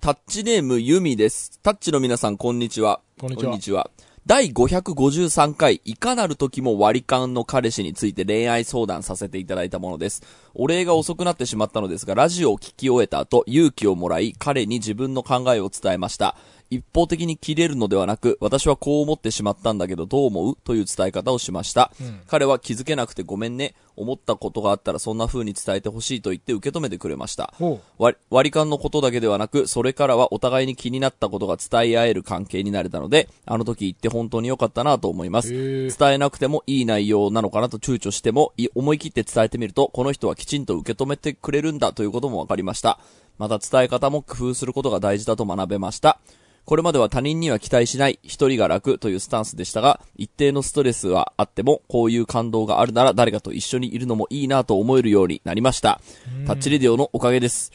[0.00, 1.60] タッチネームユミです。
[1.62, 3.02] タッチの皆さん、こんにちは。
[3.20, 3.90] こんにちは
[4.24, 10.22] 第553回、いかなる時も割り勘の彼氏について恋愛相談させていただいたものです。
[10.54, 16.34] お礼が遅くなってしまったのですが、ラジオを聞き終えた後、勇気をもらい、彼に自分の考えを伝えました。
[16.70, 20.56] 一方的に切れるのではなく、私はこう思ってしまったんだけどどう思う？
[20.64, 21.90] という伝え方をしました。
[22.28, 23.74] 彼は気づけなくてごめんね。
[23.96, 27.52] 思ったことがあったらそんな風に伝えてほしいと言って受け止めてくれました。
[27.58, 35.50] ほ割割り勘のことだけではなく、それからはお互いに気になったことが伝え合える関係になれたので、あの時言って本当に良かったなと思います。
[35.52, 42.98] 伝えなくてもいい内容なのかなと躊躇しても、い思い切って伝えてみると、この人はきちんと受け止めてくれるんだということも分かりました。
[43.36, 46.20] また伝え方も工夫することが大事だと学べました。
[46.64, 56.00] これまでは他人には期待しない、一人が楽というスタンスでしたが、一定のストレスはあっても、こういう感動があるなら誰かと一緒にいるのもいいなと思えるようになりました。
[56.46, 57.72] タッチレディオのおかげです。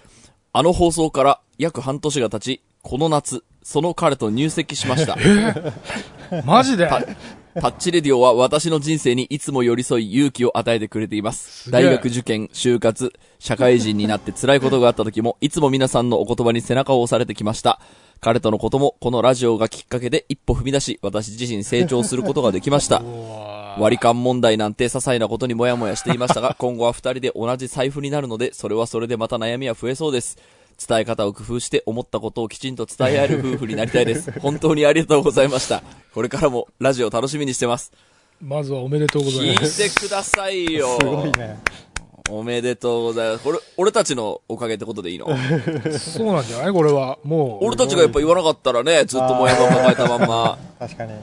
[0.54, 5.16] あの放送から約半年が経ち、この夏、その彼と入籍しました。
[5.16, 6.44] う。
[6.46, 6.88] マジで？
[6.88, 7.02] タ
[7.56, 11.72] タッチレディオは私の人生にいつも寄り添い勇気を与えてくれています。
[11.72, 17.80] げえ大学受験、就活、社会人になって辛いことがあった時も、いつも皆さんのお言葉に背中を押されてきました。
[18.22, 23.02] 彼とのことも、このラジオがきっかけで一歩踏み出し、私自身成長することができました。
[23.78, 30.38] 割り勘問題なんて些細なことにもやもやしていましたが、今後は二人で同じ財布になるので、それはそれでまた悩みは増えそうです。
[30.88, 34.32] 伝え方を工夫して思ったことをきちんと伝え合える夫婦になりたいです。
[34.40, 35.84] 本当にありがとうございました。
[36.14, 37.92] これからもラジオ楽しみにしてます。
[38.42, 39.78] まずはおめでとうござ聞いいます。
[39.78, 40.98] てくださいよ。
[41.00, 41.58] すごいね。
[42.30, 43.44] おめでとうございます。
[43.44, 45.28] これ、俺たちのおかげってことでいいの？
[45.98, 46.72] そうなんじゃない？
[46.74, 47.20] これは。
[47.24, 47.66] もう。
[47.66, 51.14] 俺たちがやっぱ言わなかったらね、ずっともやもや抱えたまんま確かに。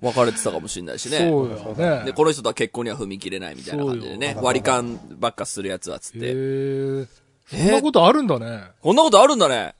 [0.00, 1.18] 別れてたかもしれないしね。
[1.18, 2.12] そうだよで、ね。
[2.12, 6.26] この人とは結婚には踏み切れないみたいな感じでね割り勘ばっかするやつはつっへて。
[6.32, 7.06] え。
[7.46, 8.64] そんなことあるんだね。
[8.80, 9.74] こんなことあるんだね。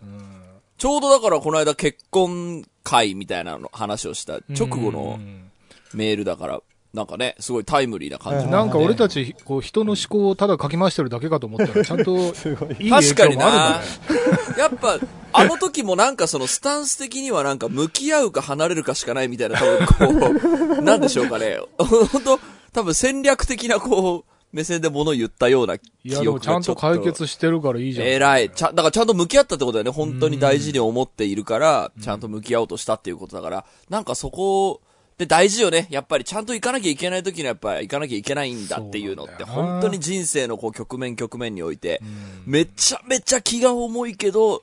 [0.79, 5.51] ちょうどだからこの間結婚会みたいなの話をした直後のうん
[5.95, 6.61] メールだから、
[6.95, 8.47] なんかね、すごいタイムリーな感じ。
[8.49, 13.81] なんか俺たち、こう、人の思考をただ書き回してるだけかと思ったら、 ちゃんと、いい確影か響になもあ
[14.11, 14.59] るんだね。。
[14.59, 14.99] やっぱ、
[15.33, 21.61] あの時もなんかそのスタンス的にはなんか向き合うか離れるかしかないみたいな多分こう、なんでしょうかね。
[21.79, 22.39] 本当
[22.75, 26.77] 多分戦略的なこう、目線で物を言ったような記いや、でもちゃんと。
[26.77, 28.07] 解決してるからいいじゃん。
[28.07, 28.51] 偉い。
[28.51, 29.91] ちゃん、だからちゃんと向き合ったってことだよね。
[29.91, 34.82] 本当に大事に思っているから、ちゃんと向き合おうとしたっていうことだから、なんかそこ
[35.23, 35.87] で大事よね。
[35.91, 42.01] やっぱりちゃんと行かなきゃいけない時にはやっぱり行かなきゃいけないんだっていうのって、本当に人生のこう局面局面において、
[42.45, 44.63] めちゃめちゃ気が重いけど、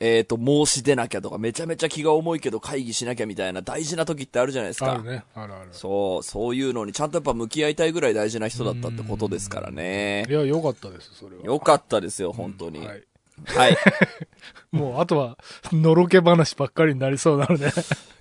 [0.00, 4.92] えっ、と、申し出なきゃとか、めちゃめちゃ気が重いけど会議しなきゃみたいな大事な時ってあるじゃないですか。
[4.92, 5.24] あるね。
[5.34, 5.68] あるある。
[5.72, 10.32] そう、そういうのにちゃんとやっぱ向き合いたいぐらい大事な人だったってことですからねい。
[10.32, 11.42] や、よかったです、それは。
[11.42, 12.86] よかったですよ、本当に。
[12.86, 13.02] はい。
[13.46, 13.76] はい。
[14.72, 15.38] もう、あとは、
[15.72, 17.72] のろけ話ばっかりになりそうなので。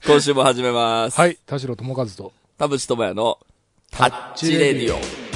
[0.06, 1.18] 今週も始めます。
[1.20, 1.38] はい。
[1.46, 2.34] 田代智和と。
[2.58, 3.40] 田淵智也の
[3.92, 5.27] タッチレディオ。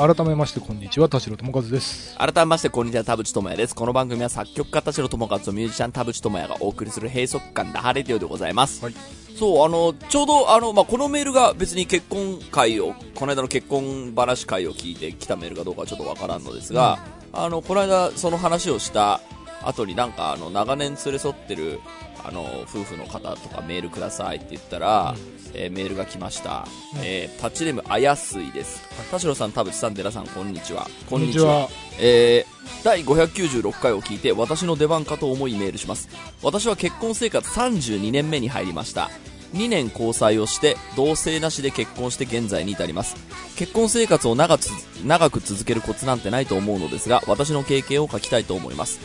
[0.00, 1.10] 改めまして、こんにちは。
[1.10, 2.16] 田代智和です。
[2.16, 3.74] 改めまして、こんにちは、田淵智也です。
[3.74, 8.82] この番組は作曲家田代智和とミュージシャン田淵智也がお送りする閉塞感ダハレディオでございます。
[8.82, 8.94] はい
[9.38, 16.98] そう、あの、ちょうど、あの、まあ、このメールが別に結婚会を、この間の結婚話会を聞いてきたメールかどうかはちょっとわからんのですが、
[17.34, 19.20] あの、この間その話をした
[19.62, 21.80] 後になんか、あの、長年連れ添ってる、
[22.24, 25.14] あの、夫婦の方とかメールくださいって言ったら、
[25.54, 26.66] えーメールが来ました。
[27.02, 28.82] えータッチネームあやすいです。
[29.10, 30.88] 田代さん、田淵さん、寺さん、こんにちは。
[31.08, 31.68] こんにちは。
[31.98, 36.08] えー、第596回を聞いて私の出番かと思いメールします
[36.42, 39.10] 私は結婚生活32年目に入りました
[39.52, 43.16] 2年交際をして同棲なしで結婚して現在に至ります
[43.56, 49.00] 結婚生活を長く続けるコツなんてないと思うのですが私の経験を書きたいと思います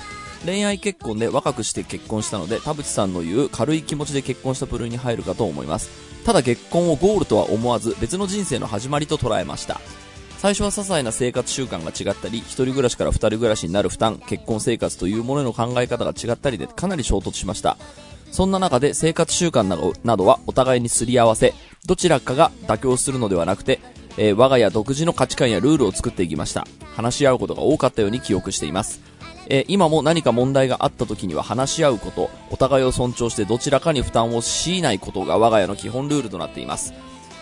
[0.46, 5.90] 恋愛結婚で若くして結婚したので田淵さんの言う軽い気持ちで結婚した部類に入るかと思います。
[6.26, 9.82] ただ結婚をゴールとは思わず別の人生の始まりと捉えました。
[10.38, 17.78] 最初は些細な生活習慣が違ったり一人暮らしから二人暮らしになる負担結婚生活というものの考え方が違ったりでかなり衝突しました。
[18.32, 21.54] そんな中で生活習慣などはお互いにすり合わせ
[21.86, 23.80] どちらかが妥協するのではなくて、
[24.18, 26.68] えー我が家独自の価値観やルールを作っていきました。
[26.96, 29.15] 話し合うことが多かったように記憶しています。
[29.48, 36.94] えー今も何か問題があった時には話し合うことお互いを尊重してどちらかに負担を強いないことが我が家の基本ルールとなっています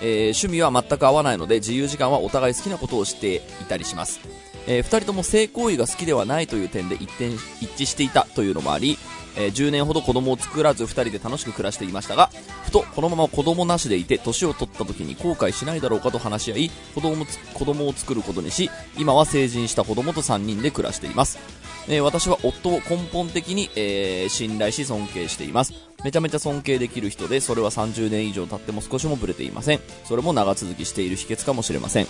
[0.01, 4.19] えー趣味は全く合わないので自由時間はお互い好きなことをしていたりします
[4.67, 8.97] えー二人とも性行為が好きではないという点で一点一致していたというのもあり、
[9.37, 12.29] えー10年ほど子供を作らず二人で楽しく暮らしていましたが、
[12.65, 21.39] ふとこのまま子供なしでいて年を取った時に後悔しないだろうかと話し合い、子供子供を作ることにし、今は成人した子供と3人で暮らしています。
[21.87, 25.73] えー私は夫を根本的に、えー信頼し尊敬しています。
[26.03, 29.79] めちゃめちゃ尊敬できる人で、それは30年以上経っても少しもブレていません。
[30.05, 32.07] それも長続きしている秘訣かもしれません。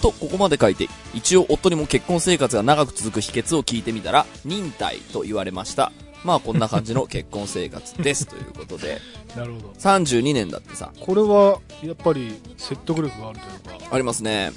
[0.00, 5.92] と、ここまで書いて、一応夫にも結婚生活が長く続く秘訣を聞いてみたら、忍耐と言われました。
[6.24, 8.26] まあこんな感じの結婚生活です。
[8.28, 9.00] ということで、
[9.36, 9.72] なるほど。
[9.78, 13.86] 32年だってさ、これは、やっぱり説得力があるというか。
[13.90, 14.52] ありますね。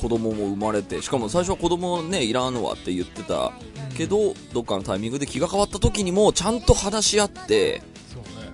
[0.00, 3.52] 子供も生まれて、しかも最初は子供ね、いらんわって言ってた。
[3.96, 7.82] けど、どっかのタイミングで気が変わった時にも、ちゃんと話し合って。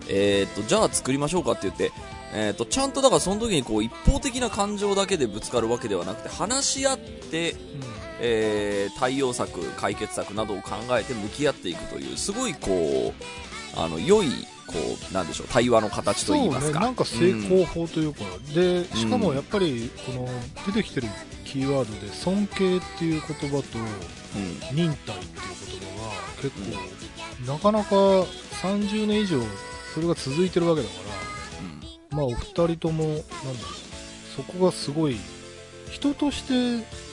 [0.08, 1.92] えー、と、じゃあ作りましょうかって言って、
[2.32, 7.56] えー、と、ちゃんとだからその時にこう一方的な感情だけでぶつかるわけではなくて、話し合って、
[8.20, 13.14] えー対応策、解決策などを考えて向き合っていくという、すごいこ
[13.76, 14.28] う、あの、良い、
[14.66, 14.74] こ
[15.10, 16.80] う、なんでしょう、対話の形といういうますか。
[16.80, 18.20] なんか成功法というか、
[18.54, 19.22] で、しかうん。
[19.22, 20.28] もやっぱり、この、
[20.66, 21.08] 出てきてる
[21.44, 24.76] キーワードで、尊敬っていう言葉と、うん。
[24.76, 26.50] 忍耐っていう言葉が、結
[27.46, 27.94] 構、なかなか
[28.62, 29.40] 30年以上、
[29.94, 30.94] それが続いてるわけだか
[32.10, 33.26] ら、まあ、お二人とも、なんだろう、
[34.36, 35.16] そこがすごい、
[35.90, 36.52] 人として、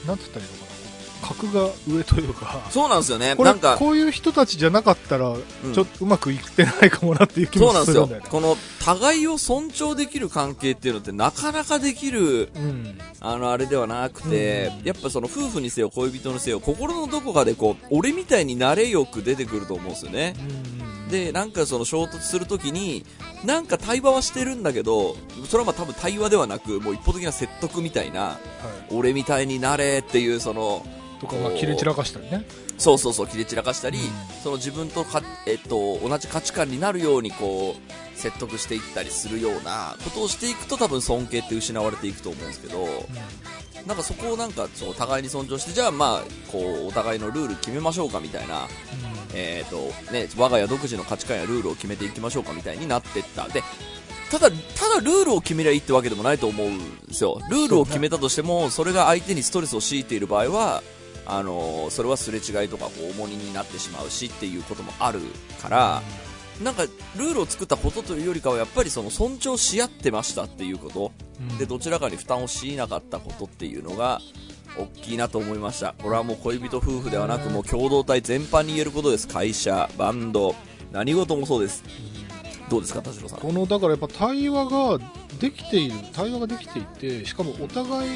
[0.06, 0.73] なんつったらいいのかな、
[1.22, 3.34] 格が上というか、そうなんですよね。
[3.36, 8.28] これなんか、こういう人たちじゃなかったら、うんちょっとうまくいってないかもなっていう気もそうなんでするんだよね。。
[8.30, 12.98] この、互いを尊重できる関係っていうのってなかなかできる、うん。
[13.20, 20.34] あの、あれではなくて、うんやっぱその夫婦にせよ恋人にせよ、心のどこかでこう、俺みたいになれよく出てくると思うんですよね。
[21.06, 23.04] うん、で、なんかその衝突するときに、
[23.44, 25.16] なんか対話はしてるんだけど、
[25.48, 28.38] それはまあ多分対話ではなく、もう一方的な説得みたいな、は
[28.90, 31.03] 俺みたいになれっていうその、い。
[31.24, 32.44] とか、まあ、切れ散らかしたりね。
[32.78, 34.04] そうそうそう、切れ散らかしたり、うん
[34.42, 42.86] その自分とか、えっと、同じ価値観になるようにこう、説得していったりするようなことをしていくと多分尊敬って失われていくと思うんですけど、
[43.86, 48.68] なんかそこをなんかそう互いに尊重して、じゃあまあ、こう、お互いのルール決めましょうかみたいな、
[49.34, 49.76] えっ、と、
[50.12, 53.48] ね、我が家独自の価値観やルールを決めていきましょうかみたいになってった。
[53.48, 53.62] で、
[54.30, 57.40] ただ、ただルールを決めりゃいいってわけでもないと思うんですよ。
[57.50, 60.82] ルールを決めたとしても、それが相手にストレスを強いている場合は、
[61.26, 65.20] あのそれはすれ違いとかこう重荷になってしまうしっていうこともある
[65.62, 66.02] から、
[66.62, 66.84] なんか
[67.16, 71.58] ルールを作ったことというよりかはやっぱりその尊重し合ってましたっていうこと、うん。
[71.58, 74.20] でどちらかに負担を強いなかったことっていうのが
[74.78, 75.94] 大きいなと思いました。
[76.02, 79.26] これはもう恋人夫婦ではなくもう共同体全般に言えることです。
[79.26, 80.54] 会社バンド
[80.92, 81.82] 何事もそうです。
[82.68, 83.40] どうですか田代さん。
[83.40, 84.98] このだからやっぱ対話が
[85.40, 88.10] できている対話ができていてしかもお互い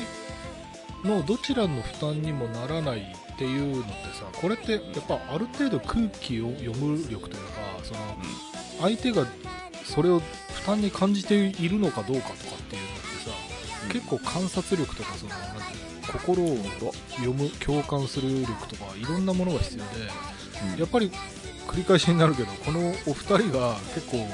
[1.04, 3.00] のどちらの負担にもならない
[3.34, 8.00] っていうのってさこれってやっぱある程度空気を読む力というかその
[8.80, 9.26] 相手が
[9.84, 13.30] それを負担に感じているのかどうかとかっていうのってさ、
[13.92, 16.56] 結構観察力とかそのなんて心を
[17.16, 19.90] 読む共感する力とかいろんなものが必要で
[20.72, 20.78] うん。
[20.78, 21.10] やっぱり
[21.66, 24.26] 繰り返しになるけどこのお二人が結構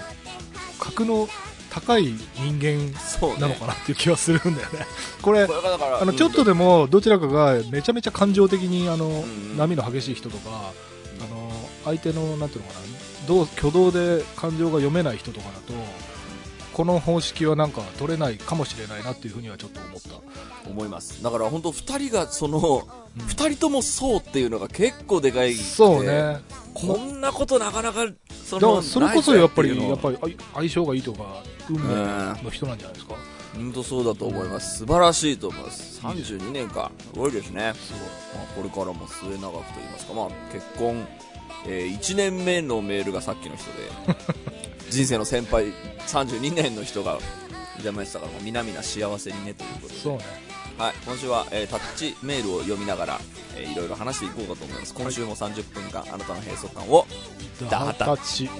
[0.78, 1.28] 格の
[1.74, 2.04] 高い
[2.36, 2.92] 人間
[3.40, 4.86] なのかなっていう気はするんだよね。
[5.20, 5.58] これこれ
[6.00, 9.56] あのちょっとでもどちらかがめちゃめちゃ感情的にあのん。
[9.56, 10.72] 波の激しい人とか
[11.18, 11.50] あの
[11.84, 12.86] 相手のなんていうのかな
[13.26, 15.72] どう挙動で感情が読めない人とかだと
[16.74, 20.68] この方式はなんか取れないかもしれないなっていうふうにはちょっと思った。
[20.68, 21.22] 思います。
[21.22, 22.58] だから本当二人がその
[23.18, 23.26] うん。
[23.26, 26.40] 二人ともそうっていうのが結構でかいそうね。
[26.74, 28.06] こんなことなかなか
[28.44, 30.26] そのそれこそやっぱりやっぱりあ
[30.56, 33.14] 相性がいいとか運命の人なんじゃないですか？
[33.54, 34.78] 本当そうだと思います。
[34.78, 36.00] 素晴らしいと思います。
[36.02, 38.02] 32年かすごいですね、すごい。
[38.36, 41.06] まあ、これからも末永くと言いますか、まあ、結婚、
[41.68, 44.53] え1年目のメールがさっきの人で
[44.90, 45.72] 人生の先輩
[46.06, 47.18] 32年の人が
[47.78, 50.00] いたましたからもう皆々幸せにねということで。
[50.00, 50.24] そうね。
[50.78, 53.20] はい、今週は、えータッチメールを読みながら、
[53.56, 54.94] えーいろいろ話していこうかと思います。
[54.94, 57.06] 今週も30分間、あなたの閉塞感を
[57.70, 58.14] ダータ。
[58.14, 58.48] ッチ。
[58.48, 58.54] 田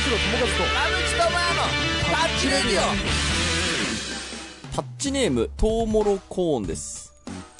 [0.00, 0.46] 代友和と。
[2.06, 2.82] タッチレディオ
[4.76, 7.05] タッチネームトウモロコーンです、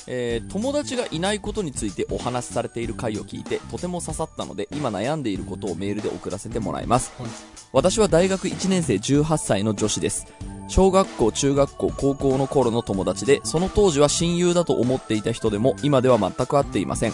[0.07, 7.13] えー友達がいないことについてお話しされている回を聞いてとても刺さったので今悩んでいることをメールで送らせてもらいます。
[7.19, 7.31] はい。
[7.73, 10.27] 私は大学1年生18歳の女子です。
[10.69, 17.13] 小学校中学校高校の頃の友達でその当時は親友だと思っていた人でも今では全く会っていません。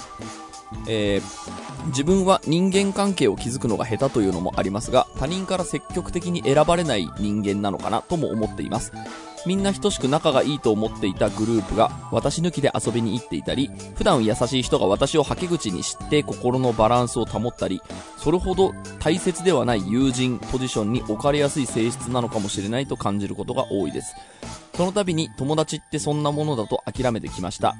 [0.89, 8.93] えー自分は人間関係を築くのが下手というのもありますが他人から積極的に選ばれない人間なのかなとも思っています
[9.47, 17.81] みんな等しく仲がいいと思っていたグループが私抜きで遊びに行っていたり、普段優しい人が私をはけ口にして心のバランスを保ったり、
[18.17, 24.15] それほど大切ではない友人ポジションに置かれやすい性質なのかもしれないと感じることが多いです。
[24.77, 27.75] その度に友達ってそんなものだと諦めてきました。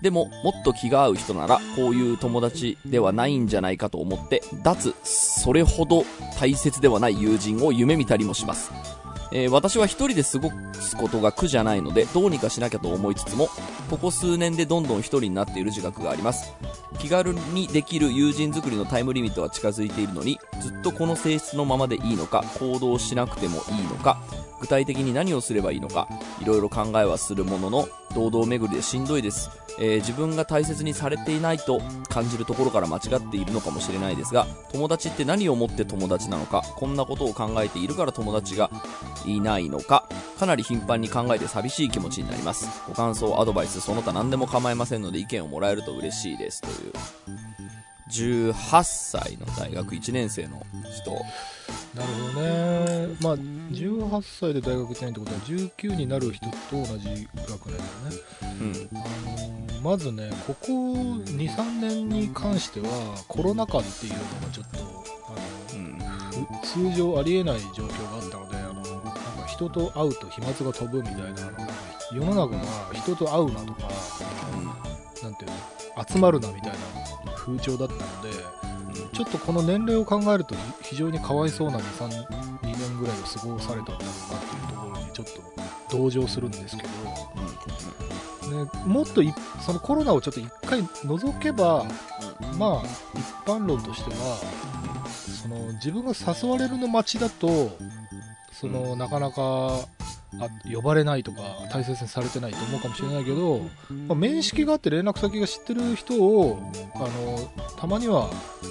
[0.00, 6.04] でも、もっと気が合う人なら、こういう友達ではないんじゃないかと思って、脱、それほど
[6.38, 8.99] 大切ではない友人を夢見たりもします。
[9.32, 13.48] えー私は一人で過ごすことが苦じゃないので、どうにかしなきゃと思いつつも、
[13.88, 16.52] ここ数年でどんどん一人になっている自覚があります。
[16.98, 24.20] 気軽にできる友人作りのタイムリミットは近づいているのに、ずっとこの性質のままでいいのか、行動しなくてもいいのか、
[24.60, 26.08] 具体的に何をすればいいのか、
[26.40, 29.50] いろいろ考えはするものの、堂々巡りでしんどいです。
[29.78, 38.70] えー自分が大切にされていないと感じるところから間違っているのかもしれないですが、友達って何をもって友達なのか、こんなことを考えているから友達が
[39.24, 42.68] いないのか、かなり頻繁に考えて寂しい気持ちになります。
[42.88, 46.62] ご感想、アドバイス、その他何でも構いませんので意見をもらえると嬉しいです。
[46.62, 46.92] という、
[48.10, 50.62] 18歳の大学1年生の
[50.96, 51.12] 人。
[51.94, 53.16] なるほどね。
[53.20, 58.16] まあ、18歳で大学1年ってことは、19になる人と同じ学年だよね。
[58.60, 58.96] うん。
[58.96, 64.78] あのーまずね、ここ2、3年に関しては、コロナ禍っていうのがちょっと、
[65.26, 65.34] あ
[65.74, 65.98] うん。
[66.92, 71.50] 通常ありえない状況があったので、あのなんか人と会うと飛沫が飛ぶみたいな、
[72.12, 73.88] 世の中が人と会うなとか、
[75.22, 75.50] なんていう
[75.96, 76.72] の、集まるなみたい
[77.24, 78.59] な風潮だったので、
[79.12, 82.26] ちょっとこの年齢を考えると非常にかわいそうな2、3
[82.62, 85.26] 2年ぐらいを過ごされたんだろうなっていうところにちょっ
[85.88, 91.84] と同情するんですけど、ね、もっといそのコロナをちょっと一回除けば、
[92.58, 92.82] まあ
[93.14, 94.40] 一般論としては
[95.42, 97.76] その自分が誘われるの待ちだと
[98.52, 99.88] その、なかなか
[100.38, 101.40] あ呼ばれないとか
[101.72, 103.60] 大切にされてないと思うかもしれないけど、
[104.06, 106.58] まあ、面識があって連絡先が知ってる人を
[106.94, 107.38] あの
[107.76, 108.30] たまには
[108.62, 108.69] し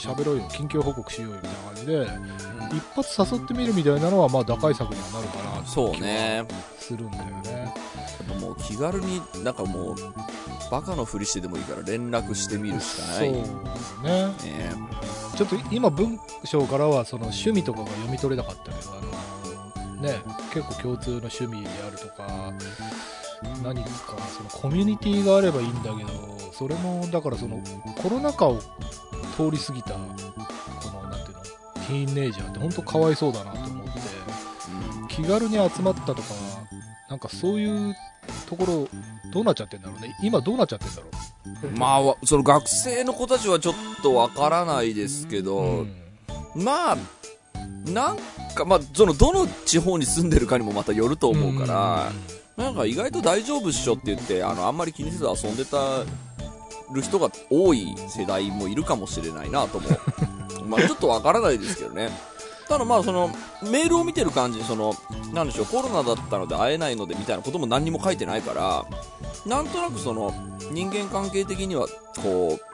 [0.00, 0.48] 喋ろうよ。
[0.50, 6.46] 近況報告しようよみたいな感じで一発誘ってみるみたいなのはまあ打開策にはなるかなってそうね。
[6.78, 7.52] するんだよね。
[7.52, 7.72] やっ
[8.28, 9.96] ぱもう気軽になんかもう
[10.70, 13.40] バカのふりしてでもいいから連絡してみるしかない、そ
[14.00, 14.34] うね、ね。
[15.36, 19.00] ちょっと今文章からはその趣味とかが読み取れなかったけどあ
[19.96, 20.20] のね
[20.52, 22.52] 結構共通の趣味であるとか
[23.62, 23.90] 何か
[24.36, 27.58] そのコミュニティがあればいいんだけどそれもだからその
[28.02, 28.60] コロナ禍を
[29.34, 33.90] 通り過ぎたこのなんていうのティーンネイジャーって本当かわいそうだなと思って
[35.08, 36.22] 気軽に集まったとか
[37.08, 37.96] なんかそういう
[38.46, 38.88] ところ
[39.32, 40.14] どうなっちゃってんだろうね。
[40.22, 41.06] 今どうなっちゃってんだろ
[41.64, 41.66] う。
[41.68, 45.94] うん、まあわその学生の子たちはちょっとわからないですけど、うん。
[46.54, 46.98] まあ
[47.86, 48.18] なん
[48.54, 52.12] かまあそのどの地方に住んでるかにもまたよると思うから、
[52.62, 56.04] なんか意外と大丈夫っしょって言ってあのあんまり気にせず遊んでた
[56.92, 59.88] る人が多い世代もいるかもしれないなとも。
[60.66, 62.10] まあちょっとわからないですけどね。
[62.70, 63.30] ただまあその
[63.62, 64.94] メールを見てる感じその
[65.32, 68.86] なんでしょうコロナだったので会えないのでみたいなことも何にも書いてないから
[69.44, 70.32] なんとなくその
[70.70, 71.88] 人間関係的には
[72.22, 72.70] こう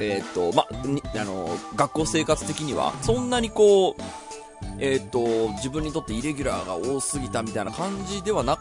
[0.00, 3.94] えっ、とまにあの学校生活的にはそんなにこう
[4.80, 8.58] えっ、と自分にとってイレギュラーが多すぎたみたいな感じではな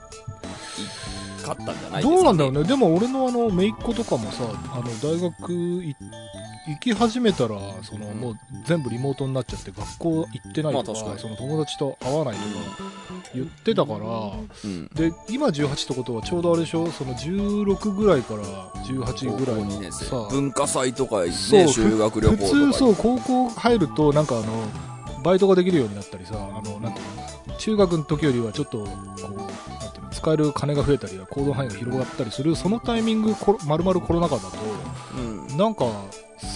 [1.45, 5.95] かったんじゃないですか、ね、どうなんだろうね、でも俺のあの姪っ子とかもさ、あの大学い
[6.67, 8.17] 行き始めたらその、うん。
[8.17, 8.35] もう
[8.65, 12.91] 全部リモートになっちゃって、学校行ってないとか,、まあその友達と会わないとか
[13.35, 14.87] 言ってたから、うん。
[14.87, 18.43] で今18ってことはちょうどあれでしょ、その16ぐらいから
[18.83, 29.84] 18ぐらい高校2のさ、文化祭とか、ね、そう修学旅行普とか通そう、高校入ると、なんかあの、バイトができるようになったりさ、あの、なんていうの、中学の時よりはちょっと、こう、
[30.15, 33.35] 使える金が増えたり、行動範囲が広がったりする、そのタイミング、
[33.67, 34.49] まるまるコロナ禍だと、
[35.17, 35.57] うん。
[35.57, 35.85] なんか、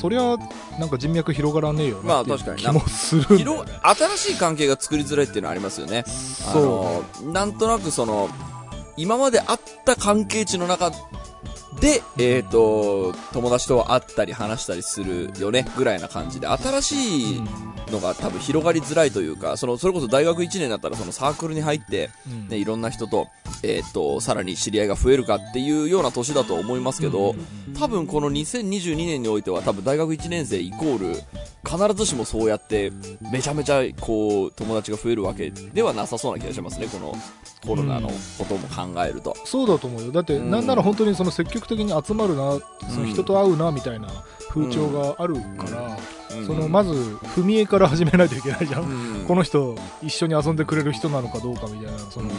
[0.02, 0.38] そりゃ、
[0.80, 2.80] なんか人脈広がらねえよまあなっていう確かにな。
[2.80, 3.46] 気もするね。
[3.84, 6.04] 新しい関係が作りづらいっていうのはありますよね。
[6.08, 7.26] あそう。
[7.26, 8.30] のなんとなくその
[8.98, 10.92] 今まであった関係値の中
[11.80, 17.42] で、えっ、と、友達と会ったり話したりするよね、ぐらいな感じで、新しい
[17.92, 22.48] のが多分広がりづらいというか、その、それこそ大学1年だったらそのサークルに入って、うん。
[22.48, 23.28] ね、いろんな人と、
[23.62, 27.36] えっ、と、さらに知り合いが増えるかっていうような年だと思いますけど、
[27.78, 31.24] 多分この2022年においては多分大学1年生イコール、
[31.64, 32.92] 必ずしもそうやって、
[33.32, 37.16] めちゃめちゃこう、友達が増えるわけではなさそうな気がしますね、この
[37.66, 39.36] コロナのことも考えると。
[39.46, 40.12] そうだと思うよ。
[40.12, 40.52] だって、うん。
[40.52, 42.58] なんなら本当にその積極的に集まるな
[42.90, 44.08] その人と会うなみたいな
[44.50, 45.98] 風潮があるから、
[46.38, 46.46] うん。
[46.46, 49.26] そのまず踏み絵から始めないといけないじゃん、うん。
[49.28, 52.30] この人一緒に遊んでくれる人なのかどうかみたいなその、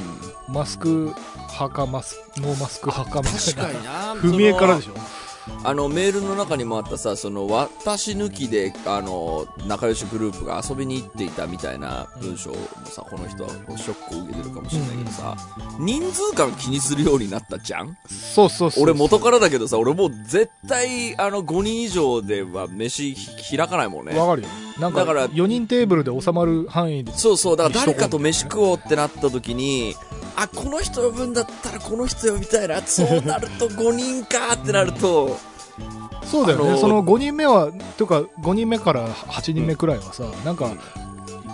[0.48, 4.14] マスク派かマスノーマスク派かみ確たいな。
[4.14, 4.92] 踏み絵からでしょ
[5.64, 15.36] あのメールの中にもあったさその私抜きであの仲良しグループが遊びに行っていたみたいな文章もさこの人はショックを受けてるかもしれないけどさ、
[15.78, 17.96] 人数感気にするようになったじゃん？
[18.08, 24.18] そうそうそう俺元からだけどさ俺もう絶対あの5人以上では飯ひ開かないもんね。
[24.18, 24.48] わかるよ
[24.80, 27.12] なんかだから4人テーブルで収まる範囲で。
[27.12, 29.94] そうそうだから誰かと飯食おうってなった時に
[30.36, 35.36] あこの人呼ぶんだったらこの人呼びたいなそうなると 5人かってなると
[36.24, 40.70] そうだよね、あのその5人目はというか5人目から8人目くらいはさ、なんか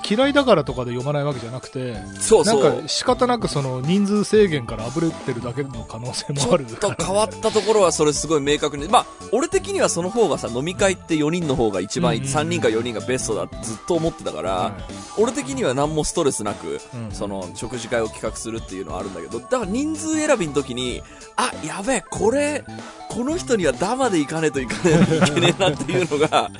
[0.08, 2.64] 嫌いだからとかで読まないわけじゃなくてそうそう。
[2.64, 6.66] なんか仕方なくその人数制限からあぶれてるだけの可能性ちもある。
[6.66, 8.88] ょっと変わったところはそれすごい明確に。
[8.88, 12.26] まあ、俺的にはその方がさ、飲み会って4人の方が一番いい、うん。
[12.26, 14.72] うん3人か4人がベストだってずっと思ってたから、は
[15.16, 17.12] 俺的には何もストレスなく、うん。
[17.12, 21.02] その、食事会を企画するっていうのはあるんだけど、だから人数選びの時に、
[21.36, 22.64] あ、やべえ、これ、
[23.08, 26.50] この人にはダマで行かねえといかねえいけねえなっていうのが、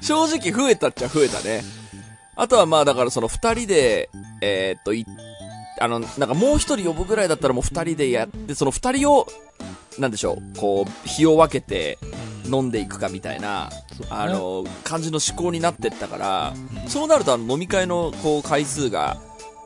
[0.00, 1.62] 正直増えたっちゃ増えたね。
[2.38, 5.04] あとはまあだからその二人で、えーっと、い、
[5.80, 9.26] あの、なんかもう一人呼ぶぐらいだったらもう二人でやって、その二人を、
[9.98, 11.98] なんでしょう、こう、日を分けて
[12.44, 13.70] 飲んでいくかみたいな、
[14.08, 16.54] あの、感じの思考になってったから、
[16.86, 19.18] そうなるとあの飲み会のこう回数が、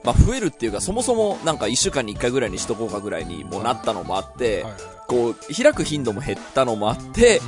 [0.02, 4.64] まあ増えるっていうか、そもそもなんか一週間に一回ぐらいにしとこうかぐらいにもうなったのもあって、
[5.08, 7.42] こう、開く頻度も減ったのもあって、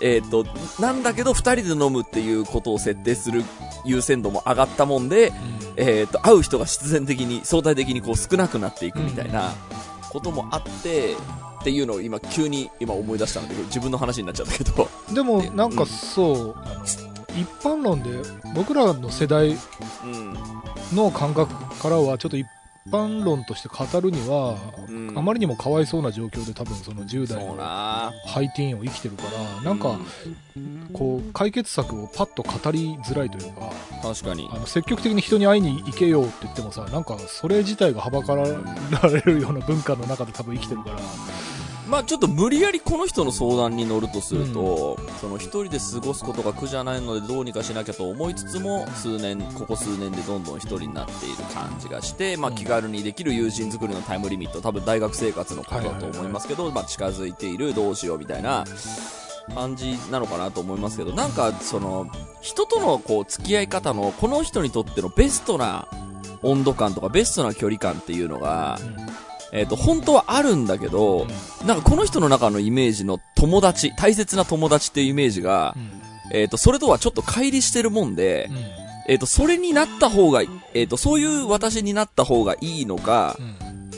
[0.00, 0.44] えっ、と、
[0.78, 3.42] なんだけど二人で飲むっていうことを設定する
[3.84, 5.32] 優先度も上がったもんで、
[5.76, 9.52] えっ、と、会う人が必然的に、相対的にこう少なくなっていくみたいな
[10.10, 11.14] こともあって、
[11.60, 14.88] っていうのを今急に今思い出したので、自分の話になっちゃったけど。
[15.12, 16.84] でもなんかそう、あの
[17.38, 18.10] 一般論で
[18.54, 19.50] 僕らの世代
[20.04, 20.34] うん。
[20.94, 22.46] の感覚からはちょっと一
[22.88, 24.56] 般論として語るには、
[24.88, 25.12] うん。
[25.16, 28.12] あまりにもかわいそうな状況で多分その10代そうのな。
[28.26, 29.98] ハイティーンを生きてるからなんか
[30.92, 33.70] こう解決策をパッと語りづらいというか
[34.02, 34.48] 確かに。
[34.52, 34.58] あ。
[34.58, 40.98] の積極的に人に会いに行けよって言ってもさなんかそれ自体がはばかられるような文化の中で多分生きてるから
[41.90, 58.64] まあちょっと無理やりこの人の相談に乗るとすると、その一人で過ごすことが苦じゃないのでどうにかしなきゃと思いつつも、数年、ここ数年でどんどん一人になっている感じがして、まあうん気軽にできる友人作りのタイムリミット、多分大学生活のことだと思いますけど、まあ近づいている、どうしようみたいな
[59.54, 62.08] 感じなのかなと思いますけど、なんかその、
[62.40, 65.88] 人とのこう付き合い方の、この人にとってのベストな
[66.42, 68.78] 温度感とかベストな距離感っていうのが、
[69.52, 71.26] えっ、と、本当はあるんだけど、
[71.66, 75.74] なんかこの人の中のイメージの友達、大切な友達っていうイメージが、
[76.32, 78.48] えっ、と、それとはちょっと乖離してるもんで、
[79.08, 80.42] えっ、と、それになった方が、
[80.74, 83.36] えっ、と、そういう私になった方がいいのか、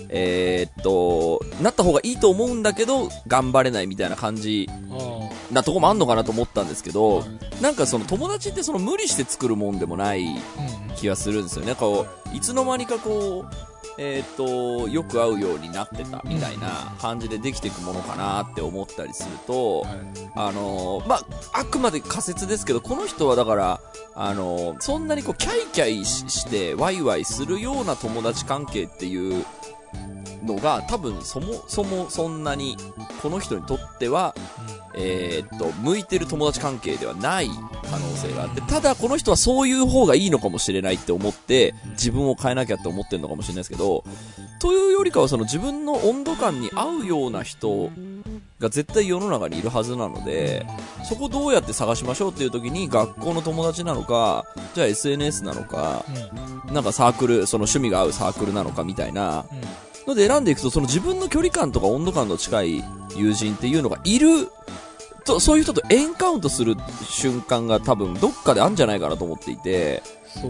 [0.08, 4.68] えっ、と、なった方がいいと思うんだけど、頑張れないみたいな感じ
[5.50, 7.24] なとこもあんのかなと思ったんですけど、
[7.60, 10.26] なんかその友達ってその無理して作るもんでもない
[10.96, 11.74] 気がするんですよね。
[11.74, 19.86] こう、いつの間にかこう、えっ、と、よく会うようになってたみたいな感じでできていくものかなって思ったりすると、
[20.34, 23.80] あのーまあ、あくまで仮説ですけど、この人はだから、
[24.14, 29.44] あのーそんなにこう、キャイキャイしして、ワイワイするような友達関係っていう
[30.44, 32.76] のが、多分そもそもそんなに、
[33.22, 34.34] この人にとっては、
[34.94, 37.48] えーっと、向いてる友達関係ではない
[37.90, 44.04] 可能性があって、ただこの人はそういう方がいいのかもしれないって思って、自分を変えなきゃって思ってるのかもしれないですけど、
[44.60, 47.90] というよりかはその自分の温度感に合うような人
[48.60, 50.66] が絶対世の中にいるはずなので、
[51.04, 56.04] そこどうやって探しましょうっていう時に学校の友達なのか、じゃあ SNS なのか、
[56.70, 59.44] なんかサークル、その趣味が合うサークルなのかみたいな
[60.06, 62.84] ので選んでいくと、その自分の距離感とか温度感の近い
[63.16, 64.48] 友人っていうのがいる、
[65.24, 66.76] とそういう人とエンカウントする
[67.08, 70.02] 瞬間が多分どっかであるんじゃないかなと思っていて、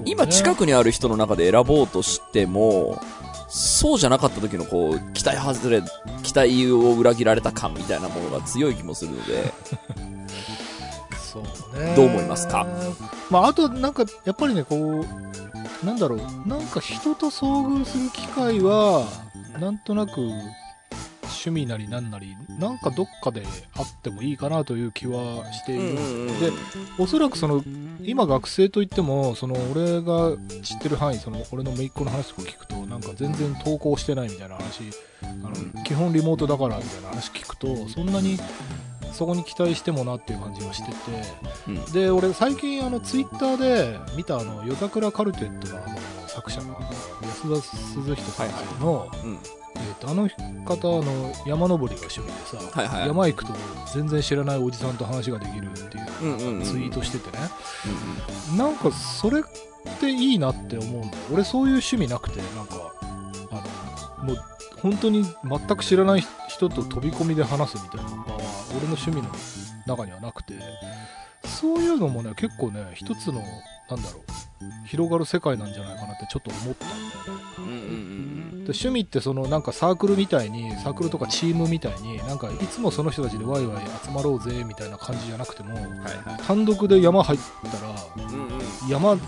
[0.04, 3.00] 今近くくにある人の中で選ぼうとしても、
[3.48, 5.82] そうじゃなかった時のこう、期待外れ、
[6.22, 9.52] 期待を裏切られた感みたいなものが強い気もするので、
[11.20, 11.42] そう
[11.78, 11.94] ね。
[11.96, 12.66] どう思いますか？
[13.30, 16.20] まああとなんかやっぱりねこうなんだろう。
[16.48, 19.06] なんか人と遭遇する機会は
[19.58, 20.30] なんとなく
[21.44, 23.42] 趣味なりなんなりなんかどっかで
[23.76, 25.96] あってもいいかなという気はしている、
[26.40, 26.52] で
[26.98, 27.64] おそらくその
[28.02, 34.90] 今学生といってもその俺が知ってる範囲その俺の姪っ子の話とか聞くとなんか全然登校してないみたいな話
[35.22, 38.38] あの、基本リモートだからみたいな話聞くとそんなに
[39.12, 40.96] そこに期待してもなっていう感じがしてて、
[41.68, 41.92] うん。
[41.92, 45.96] で俺最近あのツイッターで見たあの夜桜カルテットのあの
[46.28, 46.80] 作者の
[47.22, 49.38] 安田鈴人先生の、うん。
[49.76, 50.28] えー、とあの
[50.64, 53.08] 方あの山登りが趣味でさ、はいはい。
[53.08, 53.52] 山行くと
[53.94, 57.44] 全然知らないおじさんと話ができるっていううんうんうんツイートしててね、
[58.50, 58.56] うん。
[58.56, 59.42] なんかそれっ
[60.00, 61.22] ていいなって思うんだよ。
[61.32, 62.94] 俺そういう趣味なくてなんか
[63.50, 64.36] あのもう
[64.80, 69.28] 本当に全く知らない人と飛び込みで話すみたいな場は俺の趣味の
[69.86, 70.54] 中にはなくて。
[71.44, 73.34] そういうのもね結構ね一つの
[73.90, 74.22] なんだろう
[74.86, 77.64] 広がる世界なんじゃないかなってちょっと思ったんだよねうん。
[77.64, 77.74] うんう
[78.28, 85.76] んで趣味ってそのなんかサークルみたいにサークルとかチームみたいになんかいつもその人たちでワイワイ集まろうぜみたいな感じじゃなくてもうん。
[85.76, 86.42] はいはい。
[86.46, 88.88] 単独で山入ったらうんうん。
[88.88, 89.20] 山に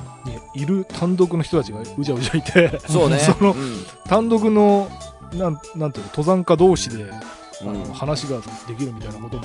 [0.55, 3.19] いる単独の人たちがうじゃうじゃいてそうね。
[3.39, 4.89] そのうん単独の
[5.33, 7.21] なんなんていうの登山家同士で、あ
[7.65, 9.43] うんの話ができるみたいなことも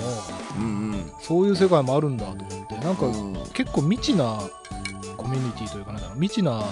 [0.56, 1.12] うんうん。
[1.20, 4.40] そういう世界もあるんだと思ってなんか、うん結構未知な
[5.20, 6.64] コミュニティというかなんだろう未知な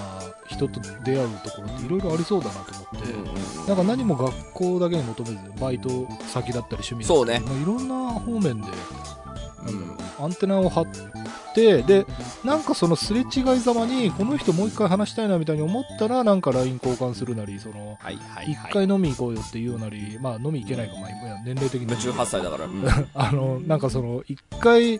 [0.47, 7.33] 人と出会うところっていろいろありそうだなと思って、うんなんか何も学校だけに求めずバイト先だったり趣味だそうね。
[7.33, 8.67] ったりまあいろんな方面で
[9.67, 10.87] うんアンテナを張っ
[11.53, 12.05] てで
[12.43, 18.73] なんかそのすれ違いざまにこの人もう一回話したいなみたいに思ったらなんか LINE 交換するなりそのはいはい一はい。
[18.73, 21.87] 回飲み行こうよっていうなり、まあ飲み行けないか、まあ今年齢的に。
[21.87, 22.65] 18歳だから。
[22.65, 24.99] うん あの、なんかその、一回、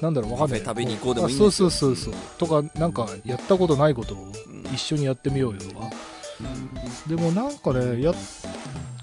[0.00, 0.60] なんだろう、わかんない。
[0.60, 2.14] 食べに行こうでもいいそうそうそうそう。
[2.38, 4.20] とか、なんか、やったことないことをう
[4.70, 5.90] ん一緒にやってみようよとか。
[7.08, 8.12] でもなんかね、や、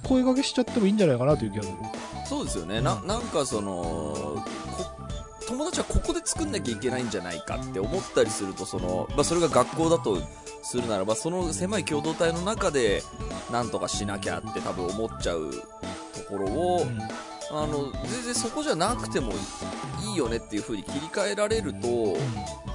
[0.04, 1.76] 声掛けしちゃってもいいんじゃないかなという気がする。
[2.28, 2.82] そうですよね。
[2.82, 4.44] な、なんかその、こ
[5.50, 10.22] 友達はここで作んなきゃいけないんじゃないかって思ったりすると、その、まあ、それが学校だと
[10.62, 13.02] するならば、その狭い共同体の中で、
[13.52, 17.02] なんとかしなきゃって多分思っちゃうところを、うん。
[17.02, 19.34] あの、全然そこじゃなくても
[20.10, 22.18] いいよねっていう風に切り替えられると、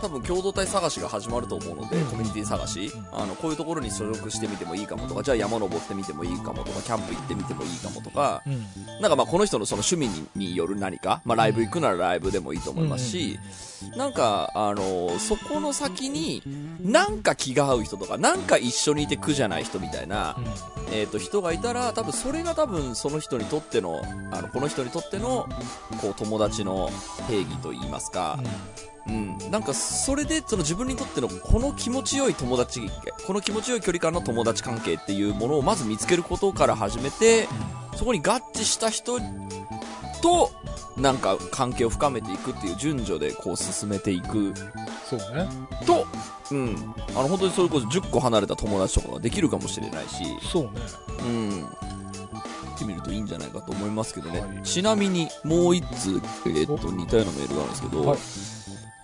[0.01, 2.07] 多分共同体探しが始まると思うので、うん。
[2.07, 8.42] コミュニティ探し、あの、こういうところに所属してみてもいいかもとか、じゃあ山登ってみてもいいかもとか、キャンプ行ってみてもいいかもとか、
[9.01, 13.38] なんかまあこの人のその趣味にによる何か、まあライブ行くならライブでもいいと思いますし、
[13.97, 16.42] なんか、あのそこの先に、
[16.81, 20.37] なんか気が合う人とか、なんか一緒にいて苦じゃない人みたいな、
[20.92, 25.49] えっ、と、人がいたら、多分それが多分その人にとっての、あの、この人にとっての、
[26.01, 26.90] こう友達の
[27.29, 28.38] 定義と言いますか、
[29.07, 32.81] うん、なんかそれでその自分にとってのこの気持ちよい友達
[33.27, 37.47] この気持ちよい距離感の友達関係っていうものをまず見つけることから始めて
[37.97, 39.18] そこに合致した人
[40.23, 40.51] と
[40.96, 44.54] なんか関係を深めていくっていう順序でこう進めていく。
[45.09, 45.48] そうね。
[45.87, 46.07] と、
[46.50, 50.70] うん、あの本当にそれこそ10個離れた友達とかができるかもしれないし、そうね。
[51.20, 51.64] うん、
[52.74, 54.62] ってみるといいんじゃないかと思いますけどね、はい。
[54.62, 58.18] ちなみにもう一通、えーっと似たようなメールがあるんですけど、はい。